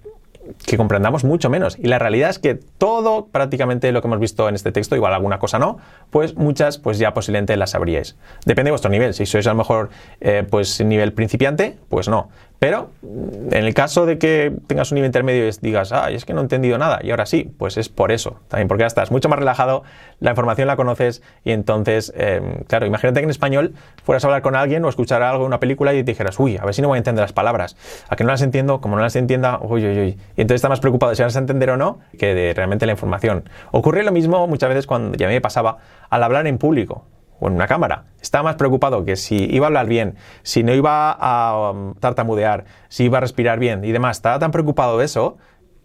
que 0.66 0.78
comprendamos 0.78 1.24
mucho 1.24 1.50
menos. 1.50 1.78
Y 1.80 1.88
la 1.88 2.00
realidad 2.00 2.30
es 2.30 2.40
que 2.40 2.56
todo 2.56 3.28
prácticamente 3.28 3.92
lo 3.92 4.02
que 4.02 4.08
hemos 4.08 4.20
visto 4.20 4.50
en 4.50 4.56
este 4.56 4.72
texto, 4.72 4.96
igual 4.96 5.14
alguna 5.14 5.40
cosa 5.40 5.60
no, 5.60 5.78
pues 6.10 6.36
muchas 6.36 6.78
pues 6.78 6.98
ya 6.98 7.14
posiblemente 7.14 7.56
las 7.58 7.72
sabríais. 7.72 8.16
Depende 8.46 8.68
de 8.68 8.72
vuestro 8.72 8.92
nivel. 8.92 9.14
Si 9.14 9.26
sois 9.26 9.48
a 9.48 9.52
lo 9.52 9.58
mejor 9.58 9.90
eh, 10.22 10.46
pues 10.50 10.84
nivel 10.84 11.14
principiante, 11.14 11.78
pues 11.90 12.08
no. 12.08 12.30
Pero 12.64 12.92
en 13.04 13.66
el 13.66 13.74
caso 13.74 14.06
de 14.06 14.18
que 14.18 14.54
tengas 14.68 14.90
un 14.90 14.96
nivel 14.96 15.10
intermedio 15.10 15.46
y 15.46 15.52
digas, 15.60 15.92
ay, 15.92 16.16
es 16.16 16.24
que 16.24 16.34
no 16.34 16.40
he 16.40 16.44
entendido 16.44 16.78
nada, 16.78 17.02
y 17.04 17.12
ahora 17.12 17.26
sí, 17.26 17.54
pues 17.58 17.76
es 17.76 17.90
por 17.90 18.14
eso. 18.14 18.40
También 18.48 18.70
porque 18.70 18.84
ya 18.84 18.88
estás 18.88 19.12
mucho 19.12 19.28
más 19.28 19.38
relajado, 19.38 19.84
la 20.22 20.30
información 20.30 20.70
la 20.70 20.78
conoces 20.78 21.22
y 21.44 21.52
entonces, 21.52 22.14
em, 22.16 22.64
claro, 22.64 22.86
imagínate 22.86 23.20
que 23.20 23.26
en 23.26 23.32
español 23.32 23.74
fueras 24.06 24.24
a 24.24 24.28
hablar 24.28 24.44
con 24.44 24.56
alguien 24.56 24.86
o 24.86 24.88
escuchar 24.88 25.24
algo, 25.24 25.44
una 25.44 25.60
película 25.60 25.94
y 25.94 26.04
dijeras, 26.04 26.40
uy, 26.40 26.56
a 26.56 26.64
ver 26.64 26.74
si 26.74 26.82
no 26.82 26.88
voy 26.88 26.96
a 26.96 27.00
entender 27.00 27.22
las 27.22 27.34
palabras. 27.34 27.76
A 28.08 28.16
que 28.16 28.24
no 28.24 28.30
las 28.30 28.42
entiendo, 28.42 28.80
como 28.80 28.96
no 28.96 29.02
las 29.02 29.18
entienda, 29.18 29.60
uy, 29.62 29.86
uy, 29.86 30.00
uy. 30.00 30.18
Y 30.38 30.42
entonces 30.42 30.56
está 30.56 30.70
más 30.70 30.80
preocupado 30.80 31.10
de 31.10 31.18
si 31.18 31.24
vas 31.24 31.36
a 31.36 31.40
entender 31.40 31.70
o 31.70 31.76
no 31.76 32.00
que 32.18 32.34
de 32.34 32.54
realmente 32.54 32.86
la 32.86 32.94
información. 32.94 33.44
Ocurre 33.72 34.04
lo 34.04 34.14
mismo 34.14 34.48
muchas 34.48 34.70
veces 34.70 34.88
cuando 34.88 35.18
ya 35.18 35.28
me 35.28 35.42
pasaba 35.42 35.80
al 36.10 36.24
hablar 36.24 36.48
en 36.48 36.58
público 36.58 37.04
o 37.44 37.48
en 37.48 37.54
una 37.56 37.68
cámara. 37.68 38.06
Estaba 38.22 38.44
más 38.44 38.56
preocupado 38.56 39.04
que 39.04 39.18
si 39.18 39.36
iba 39.54 39.66
a 39.66 39.68
hablar 39.68 39.88
bien, 39.88 40.16
si 40.44 40.64
no 40.64 40.74
iba 40.74 41.12
a 41.12 41.72
um, 41.72 41.94
tartamudear, 41.96 42.64
si 42.88 43.06
iba 43.06 43.18
a 43.18 43.22
respirar 43.22 43.60
bien 43.60 43.84
y 43.84 43.92
demás. 43.92 44.18
Estaba 44.18 44.40
tan 44.40 44.52
preocupado 44.52 44.98
de 44.98 45.06
eso 45.06 45.38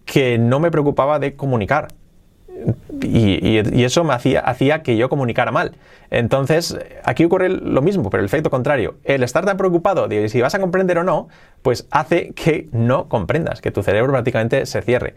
que 0.04 0.38
no 0.38 0.60
me 0.60 0.70
preocupaba 0.70 1.18
de 1.18 1.34
comunicar. 1.34 1.88
y, 3.02 3.82
eso 3.84 4.04
me 4.04 4.14
hacía, 4.14 4.40
hacía 4.40 4.82
que 4.82 4.96
yo 4.96 5.08
comunicara 5.08 5.50
mal. 5.50 5.76
Entonces, 6.10 6.78
aquí 7.04 7.24
ocurre 7.24 7.48
lo 7.48 7.82
mismo, 7.82 8.08
pero 8.08 8.20
el 8.20 8.26
efecto 8.26 8.50
contrario. 8.50 8.96
El 9.04 9.22
estar 9.22 9.44
tan 9.44 9.56
preocupado 9.56 10.08
de 10.08 10.28
si 10.28 10.40
vas 10.40 10.54
a 10.54 10.60
comprender 10.60 10.98
o 10.98 11.04
no, 11.04 11.28
pues 11.62 11.86
hace 11.90 12.32
que 12.34 12.68
no 12.72 13.08
comprendas, 13.08 13.60
que 13.60 13.70
tu 13.70 13.82
cerebro 13.82 14.12
prácticamente 14.12 14.64
se 14.64 14.80
cierre. 14.82 15.14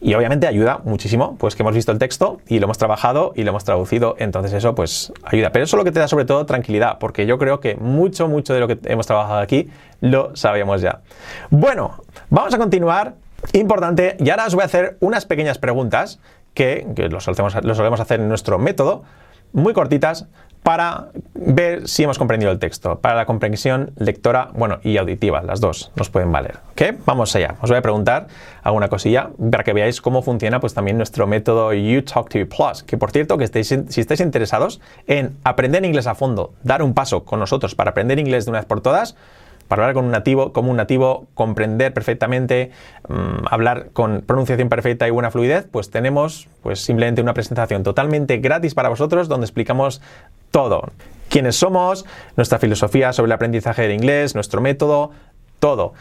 Y 0.00 0.14
obviamente 0.14 0.46
ayuda 0.46 0.80
muchísimo, 0.84 1.36
pues 1.38 1.56
que 1.56 1.62
hemos 1.62 1.74
visto 1.74 1.90
el 1.90 1.98
texto 1.98 2.38
y 2.46 2.58
lo 2.58 2.64
hemos 2.64 2.78
trabajado 2.78 3.32
y 3.34 3.42
lo 3.42 3.50
hemos 3.50 3.64
traducido, 3.64 4.16
entonces 4.18 4.52
eso 4.52 4.74
pues 4.74 5.12
ayuda. 5.24 5.50
Pero 5.50 5.64
eso 5.64 5.76
es 5.76 5.78
lo 5.78 5.84
que 5.84 5.92
te 5.92 6.00
da 6.00 6.08
sobre 6.08 6.24
todo 6.24 6.44
tranquilidad, 6.46 6.98
porque 6.98 7.26
yo 7.26 7.38
creo 7.38 7.60
que 7.60 7.76
mucho, 7.76 8.28
mucho 8.28 8.52
de 8.52 8.60
lo 8.60 8.68
que 8.68 8.78
hemos 8.84 9.06
trabajado 9.06 9.40
aquí 9.40 9.70
lo 10.00 10.36
sabíamos 10.36 10.82
ya. 10.82 11.00
Bueno, 11.50 12.02
vamos 12.30 12.52
a 12.54 12.58
continuar. 12.58 13.14
Importante, 13.52 14.16
y 14.20 14.30
ahora 14.30 14.46
os 14.46 14.54
voy 14.54 14.62
a 14.62 14.66
hacer 14.66 14.96
unas 15.00 15.26
pequeñas 15.26 15.58
preguntas 15.58 16.18
que, 16.54 16.86
lo, 17.10 17.20
solemos, 17.20 18.00
hacer 18.00 18.20
en 18.20 18.28
nuestro 18.28 18.58
método, 18.58 19.04
muy 19.52 19.74
cortitas, 19.74 20.26
para 20.64 21.08
ver 21.34 21.86
si 21.86 22.04
hemos 22.04 22.18
comprendido 22.18 22.50
el 22.50 22.58
texto. 22.58 22.98
Para 22.98 23.14
la 23.14 23.26
comprensión 23.26 23.92
lectora, 23.98 24.48
bueno, 24.54 24.80
y 24.82 24.96
auditiva, 24.96 25.42
las 25.42 25.60
dos 25.60 25.92
nos 25.94 26.08
pueden 26.08 26.32
valer. 26.32 26.56
¿Ok? 26.72 26.96
Vamos 27.04 27.36
allá. 27.36 27.56
Os 27.60 27.68
voy 27.68 27.78
a 27.78 27.82
preguntar 27.82 28.28
alguna 28.62 28.88
cosilla 28.88 29.28
para 29.50 29.62
que 29.62 29.74
veáis 29.74 30.00
cómo 30.00 30.22
funciona 30.22 30.60
pues 30.60 30.72
también 30.72 30.96
nuestro 30.96 31.26
método 31.26 31.74
YouTalk 31.74 32.48
Plus. 32.48 32.82
Que 32.82 32.96
por 32.96 33.10
cierto, 33.10 33.36
que 33.36 33.44
estéis, 33.44 33.78
si 33.88 34.00
estáis 34.00 34.20
interesados 34.20 34.80
en 35.06 35.36
aprender 35.44 35.84
inglés 35.84 36.06
a 36.06 36.14
fondo, 36.14 36.54
dar 36.62 36.82
un 36.82 36.94
paso 36.94 37.24
con 37.24 37.40
nosotros 37.40 37.74
para 37.74 37.90
aprender 37.90 38.18
inglés 38.18 38.46
de 38.46 38.50
una 38.52 38.60
vez 38.60 38.66
por 38.66 38.80
todas, 38.80 39.16
para 39.68 39.82
hablar 39.82 39.94
con 39.94 40.04
un 40.04 40.10
nativo, 40.10 40.52
como 40.52 40.70
un 40.70 40.76
nativo, 40.76 41.26
comprender 41.34 41.92
perfectamente, 41.92 42.70
mm, 43.08 43.46
hablar 43.50 43.90
con 43.92 44.22
pronunciación 44.22 44.68
perfecta 44.68 45.06
y 45.08 45.10
buena 45.10 45.30
fluidez, 45.30 45.66
pues 45.70 45.90
tenemos 45.90 46.48
pues 46.62 46.80
simplemente 46.80 47.22
una 47.22 47.34
presentación 47.34 47.82
totalmente 47.82 48.38
gratis 48.38 48.74
para 48.74 48.88
vosotros 48.88 49.28
donde 49.28 49.46
explicamos 49.46 50.00
todo. 50.50 50.90
Quiénes 51.28 51.56
somos, 51.56 52.04
nuestra 52.36 52.58
filosofía 52.58 53.12
sobre 53.12 53.26
el 53.26 53.32
aprendizaje 53.32 53.82
del 53.82 53.92
inglés, 53.92 54.34
nuestro 54.34 54.60
método, 54.60 55.10
todo. 55.58 55.94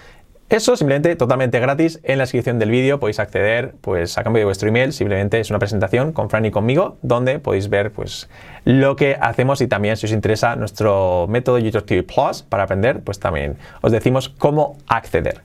Eso 0.53 0.77
simplemente 0.77 1.15
totalmente 1.15 1.59
gratis 1.59 1.99
en 2.03 2.19
la 2.19 2.25
descripción 2.25 2.59
del 2.59 2.69
vídeo 2.69 2.99
podéis 2.99 3.17
acceder 3.19 3.73
pues 3.81 4.19
a 4.19 4.23
cambio 4.23 4.41
de 4.41 4.45
vuestro 4.45 4.69
email, 4.69 4.93
simplemente 4.93 5.39
es 5.39 5.49
una 5.49 5.57
presentación 5.57 6.11
con 6.11 6.29
Fran 6.29 6.45
y 6.45 6.51
conmigo 6.51 6.99
donde 7.01 7.39
podéis 7.39 7.69
ver 7.69 7.91
pues 7.91 8.29
lo 8.63 8.95
que 8.95 9.17
hacemos 9.19 9.61
y 9.61 9.67
también 9.67 9.97
si 9.97 10.05
os 10.05 10.11
interesa 10.11 10.55
nuestro 10.55 11.25
método 11.27 11.57
YouTube 11.57 11.85
TV 11.85 12.03
Plus 12.03 12.43
para 12.43 12.65
aprender, 12.65 13.01
pues 13.01 13.19
también 13.19 13.57
os 13.81 13.91
decimos 13.91 14.29
cómo 14.29 14.77
acceder. 14.85 15.41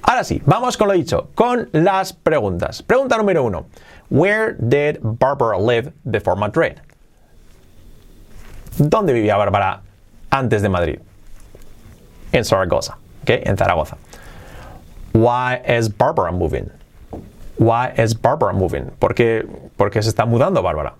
Ahora 0.00 0.24
sí, 0.24 0.40
vamos 0.46 0.78
con 0.78 0.88
lo 0.88 0.94
dicho, 0.94 1.28
con 1.34 1.68
las 1.72 2.14
preguntas. 2.14 2.82
Pregunta 2.82 3.18
número 3.18 3.44
uno. 3.44 3.66
Where 4.08 4.54
did 4.58 5.00
Barbara 5.02 5.58
live 5.58 5.92
before 6.04 6.40
Madrid? 6.40 6.78
¿Dónde 8.78 9.12
vivía 9.12 9.36
Bárbara 9.36 9.82
antes 10.30 10.62
de 10.62 10.70
Madrid? 10.70 10.98
En 12.32 12.42
Zaragoza, 12.42 12.96
¿ok? 13.20 13.28
En 13.44 13.58
Zaragoza. 13.58 13.98
Why 15.16 15.62
is 15.66 15.88
Barbara 15.88 16.30
moving? 16.30 16.70
Why 17.56 17.94
is 17.96 18.12
Barbara 18.12 18.52
moving? 18.52 18.90
¿Por 19.00 19.14
qué, 19.14 19.46
se 20.02 20.10
está 20.10 20.26
mudando 20.26 20.62
Bárbara? 20.62 20.92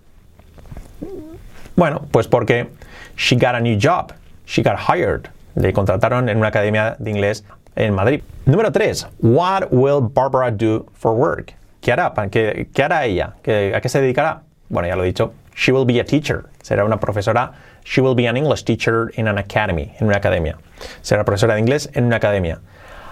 Bueno, 1.77 2.09
pues 2.11 2.27
porque 2.27 2.71
she 3.15 3.37
got 3.37 3.55
a 3.55 3.61
new 3.61 3.77
job. 3.79 4.15
She 4.47 4.63
got 4.63 4.79
hired. 4.79 5.29
Le 5.55 5.71
contrataron 5.75 6.31
en 6.31 6.39
una 6.39 6.49
academia 6.49 6.97
de 6.99 7.11
inglés 7.11 7.45
en 7.77 7.95
Madrid. 7.95 8.23
Número 8.47 8.73
3. 8.73 9.07
What 9.21 9.71
will 9.71 10.01
Barbara 10.01 10.51
do 10.51 10.87
for 10.95 11.13
work? 11.13 11.53
¿Qué 11.83 11.93
hará? 11.93 12.15
¿Qué, 12.31 12.69
qué 12.73 12.85
hará 12.85 13.05
ella? 13.05 13.35
¿A 13.45 13.81
qué 13.83 13.89
se 13.91 14.01
dedicará? 14.01 14.41
Bueno, 14.71 14.89
ya 14.89 14.97
lo 14.97 15.03
he 15.03 15.09
dicho. 15.09 15.35
She 15.55 15.73
will 15.73 15.85
be 15.85 16.01
a 16.01 16.05
teacher. 16.05 16.47
Será 16.63 16.87
una 16.87 16.99
profesora. 16.99 17.53
She 17.85 18.01
will 18.01 18.15
be 18.15 18.27
an 18.27 18.39
English 18.39 18.65
teacher 18.65 19.13
in 19.19 19.29
an 19.29 19.37
academy, 19.37 19.93
en 20.01 20.07
una 20.07 20.17
academia. 20.17 20.57
Será 21.03 21.23
profesora 21.23 21.55
de 21.55 21.61
inglés 21.61 21.91
en 21.93 22.07
una 22.07 22.17
academia. 22.17 22.61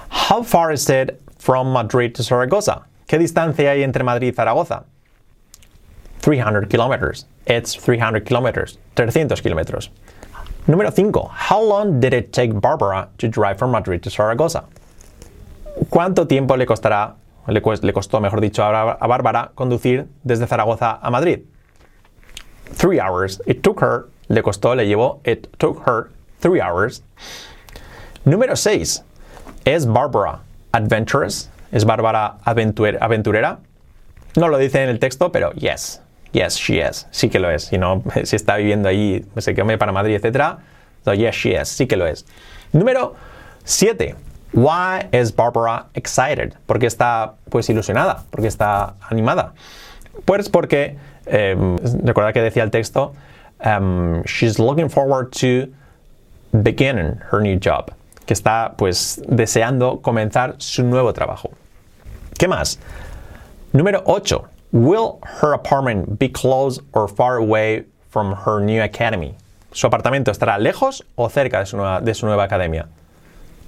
How 0.09 0.43
far 0.43 0.73
is 0.73 0.88
it 0.88 1.21
from 1.38 1.73
Madrid 1.73 2.14
to 2.14 2.23
Zaragoza? 2.23 2.87
¿Qué 3.07 3.19
distancia 3.19 3.71
hay 3.71 3.83
entre 3.83 4.03
Madrid 4.03 4.29
y 4.29 4.33
Zaragoza? 4.33 4.85
300 6.21 6.71
kilometers. 6.71 7.27
It's 7.47 7.75
300 7.75 8.25
kilometers. 8.25 8.79
300 8.97 9.43
kilómetros. 9.43 9.90
Número 10.67 10.90
5. 10.90 11.29
How 11.31 11.61
long 11.61 12.01
did 12.01 12.14
it 12.14 12.33
take 12.33 12.59
Barbara 12.59 13.09
to 13.19 13.29
drive 13.29 13.59
from 13.59 13.71
Madrid 13.71 14.03
to 14.03 14.11
Zaragoza? 14.11 14.64
¿Cuánto 15.90 16.27
tiempo 16.27 16.57
le 16.57 16.64
costará, 16.64 17.17
le, 17.49 17.61
costó, 17.93 18.21
mejor 18.21 18.40
dicho, 18.40 18.62
a 18.64 19.07
Bárbara 19.07 19.51
conducir 19.55 20.09
desde 20.23 20.47
Zaragoza 20.47 20.99
a 21.03 21.11
Madrid? 21.11 21.40
Three 22.73 22.99
hours. 22.99 23.43
It 23.47 23.62
took 23.62 23.81
her, 23.83 24.09
le 24.29 24.43
costó, 24.43 24.75
le 24.75 24.87
llevó, 24.87 25.21
it 25.27 25.49
took 25.59 25.87
her 25.87 26.11
three 26.40 26.61
hours. 26.61 27.03
Número 28.25 28.57
6. 28.57 29.03
¿Es 29.64 29.87
Barbara 29.87 30.40
adventurous? 30.72 31.48
¿Es 31.72 31.87
Bárbara 31.87 32.37
aventurera? 32.44 33.59
No 34.37 34.48
lo 34.48 34.59
dice 34.59 34.83
en 34.83 34.90
el 34.90 34.98
texto, 34.98 35.33
pero 35.33 35.53
yes. 35.53 36.03
Yes, 36.33 36.57
she 36.57 36.87
is. 36.87 37.07
Sí 37.11 37.31
que 37.31 37.38
lo 37.38 37.50
es. 37.50 37.64
Si 37.64 37.79
no, 37.79 38.03
si 38.24 38.37
está 38.37 38.57
viviendo 38.57 38.90
ahí, 38.90 39.24
se 39.38 39.55
quedó 39.55 39.79
para 39.79 39.90
Madrid, 39.90 40.22
etc. 40.22 40.59
So 41.05 41.14
yes, 41.14 41.35
she 41.35 41.59
is. 41.59 41.68
Sí 41.68 41.87
que 41.87 41.96
lo 41.96 42.07
es. 42.07 42.27
Número 42.72 43.14
7. 43.64 44.14
Why 44.53 45.09
is 45.12 45.35
Barbara 45.35 45.87
excited? 45.94 46.53
¿Por 46.66 46.79
qué 46.79 46.87
está 46.87 47.35
pues 47.48 47.70
ilusionada? 47.70 48.24
¿Por 48.31 48.42
qué 48.42 48.48
está 48.48 48.94
animada? 49.09 49.55
Pues 50.27 50.50
porque, 50.50 50.96
eh, 51.24 51.57
recuerda 52.05 52.35
que 52.35 52.42
decía 52.42 52.62
el 52.64 52.70
texto, 52.70 53.14
um, 53.64 54.22
she's 54.24 54.59
looking 54.59 54.90
forward 54.90 55.31
to 55.31 55.72
beginning 56.53 57.18
her 57.33 57.40
new 57.40 57.59
job 57.59 57.90
que 58.26 58.34
está 58.34 58.74
pues 58.76 59.22
deseando 59.26 60.00
comenzar 60.00 60.56
su 60.58 60.82
nuevo 60.82 61.12
trabajo. 61.12 61.50
¿Qué 62.38 62.48
más? 62.48 62.78
Número 63.72 64.02
8. 64.06 64.44
Will 64.72 65.20
her 65.40 65.52
apartment 65.52 66.18
be 66.18 66.28
close 66.28 66.80
or 66.92 67.08
far 67.08 67.37
away 67.37 67.84
from 68.10 68.34
her 68.44 68.60
new 68.60 68.82
academy? 68.82 69.37
¿Su 69.72 69.87
apartamento 69.87 70.30
estará 70.30 70.58
lejos 70.58 71.04
o 71.16 71.28
cerca 71.28 71.60
de 71.60 71.66
su 71.66 71.76
nueva, 71.76 72.00
de 72.00 72.14
su 72.14 72.26
nueva 72.26 72.44
academia? 72.44 72.88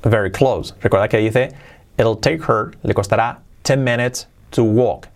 Very 0.03 0.31
close. 0.31 0.73
Recuerda 0.81 1.09
que 1.09 1.19
dice, 1.19 1.53
it'll 1.99 2.17
take 2.17 2.43
her, 2.43 2.73
le 2.83 2.95
costará 2.95 3.39
10 3.65 3.83
minutes 3.83 4.27
to 4.53 4.63
walk, 4.63 5.09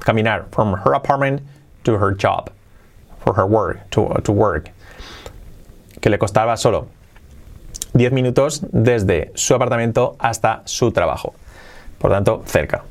caminar 0.00 0.46
from 0.50 0.72
her 0.72 0.94
apartment 0.94 1.42
to 1.84 1.98
her 1.98 2.12
job, 2.12 2.50
for 3.20 3.34
her 3.34 3.46
work, 3.46 3.88
to, 3.90 4.08
to 4.24 4.32
work. 4.32 4.70
Que 6.00 6.10
le 6.10 6.18
costaba 6.18 6.56
solo 6.56 6.88
10 7.94 8.12
minutos 8.12 8.62
desde 8.70 9.32
su 9.34 9.54
apartamento 9.54 10.16
hasta 10.18 10.62
su 10.64 10.92
trabajo. 10.92 11.34
Por 11.98 12.10
tanto, 12.10 12.42
cerca. 12.46 12.84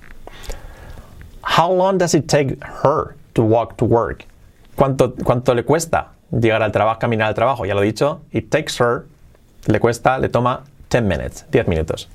How 1.43 1.71
long 1.71 1.97
does 1.97 2.13
it 2.13 2.27
take 2.27 2.57
her 2.83 3.15
to 3.33 3.43
walk 3.43 3.77
to 3.77 3.85
work? 3.85 4.25
¿Cuánto, 4.75 5.15
cuánto 5.23 5.55
le 5.55 5.63
cuesta 5.63 6.09
llegar 6.31 6.61
al 6.61 6.71
trabajo, 6.71 6.99
caminar 6.99 7.29
al 7.29 7.35
trabajo? 7.35 7.65
Ya 7.65 7.73
lo 7.73 7.81
he 7.81 7.85
dicho. 7.85 8.21
It 8.31 8.49
takes 8.51 8.77
her, 8.79 9.05
le 9.67 9.79
cuesta, 9.79 10.19
le 10.19 10.29
toma 10.29 10.63
10 10.89 11.03
minutes, 11.03 11.45
10 11.51 11.67
minutos. 11.67 12.07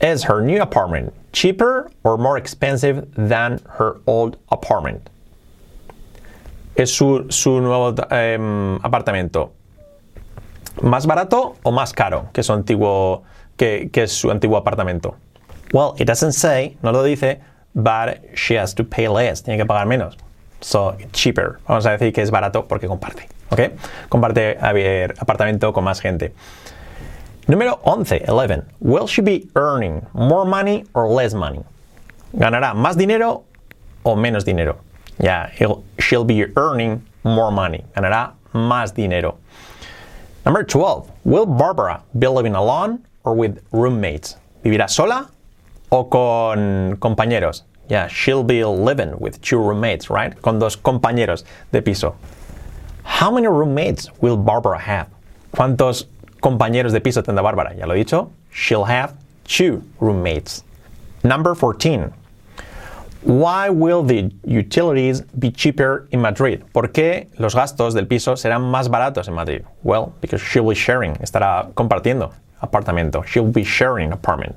Is 0.00 0.24
her 0.24 0.40
new 0.40 0.60
apartment 0.60 1.12
cheaper 1.32 1.90
or 2.02 2.18
more 2.18 2.36
expensive 2.36 3.06
than 3.14 3.60
her 3.78 4.00
old 4.06 4.36
apartment? 4.50 5.08
¿Es 6.74 6.90
su, 6.90 7.26
su 7.30 7.60
nuevo 7.60 7.94
eh, 8.10 8.78
apartamento 8.82 9.52
¿Más 10.80 11.06
barato 11.06 11.56
o 11.62 11.70
más 11.70 11.92
caro 11.92 12.28
que 12.32 12.42
su 12.42 12.52
antiguo, 12.52 13.22
apartamento? 14.56 15.16
Well, 15.72 15.94
it 15.98 16.06
doesn't 16.06 16.32
say, 16.32 16.76
no 16.82 16.92
lo 16.92 17.02
dice, 17.02 17.40
but 17.74 18.20
she 18.34 18.58
has 18.58 18.74
to 18.74 18.84
pay 18.84 19.08
less, 19.08 19.42
tiene 19.42 19.58
que 19.58 19.66
pagar 19.66 19.86
menos. 19.86 20.16
So, 20.60 20.96
cheaper. 21.12 21.58
Vamos 21.66 21.86
a 21.86 21.90
decir 21.92 22.12
que 22.12 22.22
es 22.22 22.30
barato 22.30 22.66
porque 22.66 22.86
comparte, 22.86 23.28
¿ok? 23.50 23.72
Comparte 24.08 24.56
apartamento 25.18 25.72
con 25.72 25.84
más 25.84 26.00
gente. 26.00 26.32
Número 27.48 27.80
11, 27.82 28.24
11. 28.28 28.62
Will 28.80 29.06
she 29.06 29.20
be 29.20 29.48
earning 29.56 30.00
more 30.12 30.48
money 30.48 30.84
or 30.92 31.08
less 31.08 31.34
money? 31.34 31.60
¿Ganará 32.32 32.74
más 32.74 32.96
dinero 32.96 33.44
o 34.04 34.14
menos 34.14 34.44
dinero? 34.44 34.78
Ya, 35.18 35.50
yeah, 35.58 35.68
she'll 35.98 36.24
be 36.24 36.46
earning 36.56 37.02
more 37.24 37.50
money. 37.50 37.84
Ganará 37.94 38.34
más 38.52 38.94
dinero. 38.94 39.38
Number 40.44 40.64
12. 40.64 41.08
Will 41.24 41.46
Barbara 41.46 42.02
be 42.18 42.26
living 42.26 42.54
alone 42.54 43.06
or 43.22 43.34
with 43.34 43.62
roommates? 43.70 44.36
¿Vivirá 44.64 44.88
sola 44.88 45.30
o 45.90 46.04
con 46.04 46.96
compañeros? 46.96 47.62
Yeah, 47.88 48.08
she'll 48.08 48.42
be 48.42 48.64
living 48.64 49.18
with 49.20 49.40
two 49.40 49.58
roommates, 49.58 50.10
right? 50.10 50.34
Con 50.42 50.58
dos 50.58 50.76
compañeros 50.76 51.44
de 51.70 51.80
piso. 51.80 52.16
How 53.04 53.30
many 53.30 53.46
roommates 53.46 54.08
will 54.20 54.36
Barbara 54.36 54.78
have? 54.78 55.08
¿Cuántos 55.52 56.06
compañeros 56.40 56.92
de 56.92 57.00
piso 57.00 57.22
tendrá 57.22 57.42
Bárbara? 57.42 57.76
Ya 57.76 57.86
lo 57.86 57.94
he 57.94 57.98
dicho. 57.98 58.30
She'll 58.52 58.84
have 58.84 59.14
two 59.44 59.82
roommates. 60.00 60.64
Number 61.22 61.54
14. 61.54 62.12
Why 63.24 63.70
will 63.70 64.02
the 64.02 64.32
utilities 64.44 65.22
be 65.38 65.52
cheaper 65.52 66.08
in 66.10 66.20
Madrid? 66.20 66.64
¿Por 66.72 66.88
qué 66.88 67.28
los 67.38 67.54
gastos 67.54 67.94
del 67.94 68.06
piso 68.06 68.34
serán 68.34 68.62
más 68.62 68.88
baratos 68.88 69.28
en 69.28 69.34
Madrid? 69.34 69.62
Well, 69.84 70.12
because 70.20 70.42
she'll 70.42 70.66
be 70.68 70.74
sharing, 70.74 71.14
estará 71.22 71.72
compartiendo 71.74 72.32
apartamento. 72.60 73.22
She'll 73.22 73.46
be 73.50 73.62
sharing 73.62 74.12
apartment. 74.12 74.56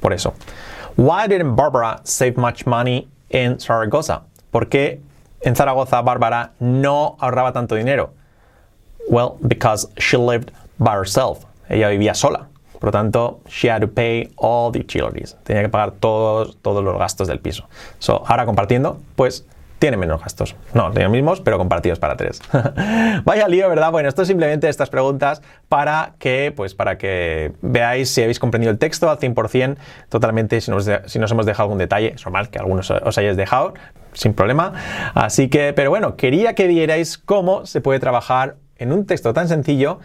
Por 0.00 0.12
eso. 0.12 0.34
Why 0.94 1.26
didn't 1.26 1.56
Barbara 1.56 2.00
save 2.04 2.36
much 2.36 2.64
money 2.64 3.08
in 3.30 3.58
Zaragoza? 3.58 4.22
¿Por 4.52 4.66
qué 4.66 5.00
en 5.42 5.56
Zaragoza 5.56 6.00
Bárbara 6.02 6.52
no 6.60 7.16
ahorraba 7.20 7.52
tanto 7.52 7.74
dinero? 7.74 8.10
Well, 9.08 9.38
because 9.46 9.88
she 9.98 10.16
lived 10.16 10.52
by 10.78 10.94
herself. 10.94 11.44
Ella 11.68 11.88
vivía 11.88 12.14
sola. 12.14 12.48
Por 12.78 12.88
lo 12.88 12.92
tanto, 12.92 13.40
she 13.48 13.70
had 13.70 13.80
to 13.80 13.88
pay 13.88 14.30
all 14.36 14.70
the 14.72 14.80
utilities. 14.80 15.36
Tenía 15.44 15.62
que 15.62 15.68
pagar 15.68 15.92
todos, 15.92 16.56
todos 16.62 16.84
los 16.84 16.98
gastos 16.98 17.28
del 17.28 17.40
piso. 17.40 17.68
So, 17.98 18.22
ahora 18.26 18.46
compartiendo, 18.46 18.98
pues 19.14 19.46
tiene 19.78 19.96
menos 19.96 20.22
gastos. 20.22 20.56
No, 20.72 20.88
los 20.88 21.10
mismos, 21.10 21.40
pero 21.40 21.58
compartidos 21.58 21.98
para 21.98 22.16
tres. 22.16 22.40
Vaya 23.24 23.46
lío, 23.46 23.68
¿verdad? 23.68 23.90
Bueno, 23.92 24.08
esto 24.08 24.22
es 24.22 24.28
simplemente 24.28 24.68
estas 24.68 24.88
preguntas 24.88 25.42
para 25.68 26.14
que, 26.18 26.52
pues, 26.56 26.74
para 26.74 26.96
que 26.96 27.52
veáis 27.60 28.08
si 28.08 28.22
habéis 28.22 28.38
comprendido 28.38 28.72
el 28.72 28.78
texto 28.78 29.10
al 29.10 29.18
100%, 29.18 29.76
totalmente, 30.08 30.60
si 30.60 30.70
nos, 30.70 30.88
si 31.06 31.18
nos 31.18 31.30
hemos 31.30 31.44
dejado 31.44 31.64
algún 31.64 31.78
detalle, 31.78 32.14
es 32.14 32.24
normal 32.24 32.48
que 32.48 32.58
algunos 32.58 32.90
os 32.90 33.18
hayáis 33.18 33.36
dejado, 33.36 33.74
sin 34.12 34.32
problema. 34.32 34.72
Así 35.14 35.48
que, 35.48 35.72
pero 35.74 35.90
bueno, 35.90 36.16
quería 36.16 36.54
que 36.54 36.66
vierais 36.66 37.18
cómo 37.18 37.66
se 37.66 37.82
puede 37.82 38.00
trabajar 38.00 38.56
en 38.78 38.92
un 38.92 39.06
texto 39.06 39.34
tan 39.34 39.48
sencillo 39.48 40.00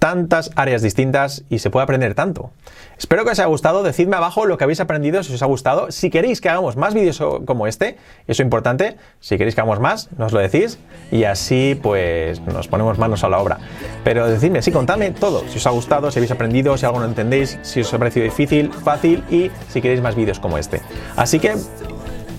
tantas 0.00 0.50
áreas 0.56 0.80
distintas 0.82 1.44
y 1.50 1.60
se 1.60 1.70
puede 1.70 1.84
aprender 1.84 2.14
tanto. 2.14 2.50
Espero 2.98 3.24
que 3.24 3.30
os 3.30 3.38
haya 3.38 3.46
gustado, 3.46 3.82
decidme 3.82 4.16
abajo 4.16 4.46
lo 4.46 4.56
que 4.58 4.64
habéis 4.64 4.80
aprendido, 4.80 5.22
si 5.22 5.34
os 5.34 5.42
ha 5.42 5.46
gustado, 5.46 5.92
si 5.92 6.10
queréis 6.10 6.40
que 6.40 6.48
hagamos 6.48 6.76
más 6.76 6.94
vídeos 6.94 7.22
como 7.44 7.66
este, 7.66 7.98
eso 8.26 8.32
es 8.32 8.40
importante, 8.40 8.96
si 9.20 9.36
queréis 9.36 9.54
que 9.54 9.60
hagamos 9.60 9.78
más, 9.78 10.08
nos 10.16 10.32
lo 10.32 10.40
decís 10.40 10.78
y 11.12 11.24
así 11.24 11.78
pues 11.80 12.40
nos 12.40 12.66
ponemos 12.66 12.98
manos 12.98 13.22
a 13.24 13.28
la 13.28 13.38
obra. 13.38 13.58
Pero 14.02 14.26
decidme, 14.26 14.62
sí, 14.62 14.72
contadme 14.72 15.10
todo, 15.10 15.44
si 15.48 15.58
os 15.58 15.66
ha 15.66 15.70
gustado, 15.70 16.10
si 16.10 16.18
habéis 16.18 16.32
aprendido, 16.32 16.76
si 16.78 16.86
algo 16.86 16.98
no 16.98 17.04
entendéis, 17.04 17.58
si 17.62 17.82
os 17.82 17.92
ha 17.92 17.98
parecido 17.98 18.24
difícil, 18.24 18.72
fácil 18.72 19.22
y 19.30 19.50
si 19.68 19.82
queréis 19.82 20.00
más 20.00 20.14
vídeos 20.14 20.40
como 20.40 20.56
este. 20.56 20.80
Así 21.14 21.38
que 21.38 21.56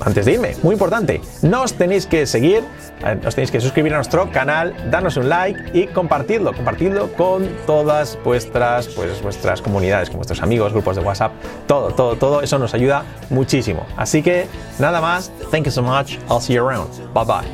antes 0.02 0.26
de 0.26 0.34
irme, 0.34 0.56
muy 0.64 0.74
importante, 0.74 1.22
nos 1.42 1.74
tenéis 1.74 2.06
que 2.06 2.26
seguir, 2.26 2.64
eh, 3.06 3.20
os 3.26 3.36
tenéis 3.36 3.52
que 3.52 3.62
suscribir 3.62 3.94
a 3.94 3.98
nuestro 3.98 4.32
canal, 4.32 4.74
darnos 4.90 5.18
un 5.18 5.30
like 5.30 5.72
y 5.74 5.88
compartirlo, 5.88 6.54
compartirlo 6.54 7.12
con 7.14 7.48
todas 7.66 8.18
vuestras, 8.24 8.88
pues, 8.90 9.22
vuestras 9.22 9.62
comunidades, 9.62 10.10
con 10.10 10.18
vuestros 10.18 10.42
amigos, 10.42 10.74
grupos 10.74 10.96
de 10.96 11.02
WhatsApp, 11.04 11.32
todo, 11.68 11.92
todo, 11.92 12.16
todo, 12.16 12.42
eso 12.42 12.58
nos 12.58 12.74
ayuda 12.74 13.04
muchísimo. 13.30 13.86
Así 13.98 14.22
que 14.22 14.48
nada 14.80 15.02
más, 15.02 15.32
thank 15.52 15.66
you 15.66 15.72
so 15.72 15.82
much, 15.82 16.18
I'll 16.30 16.42
see 16.42 16.54
you 16.54 16.68
around, 16.68 16.90
bye 17.14 17.26
bye. 17.26 17.46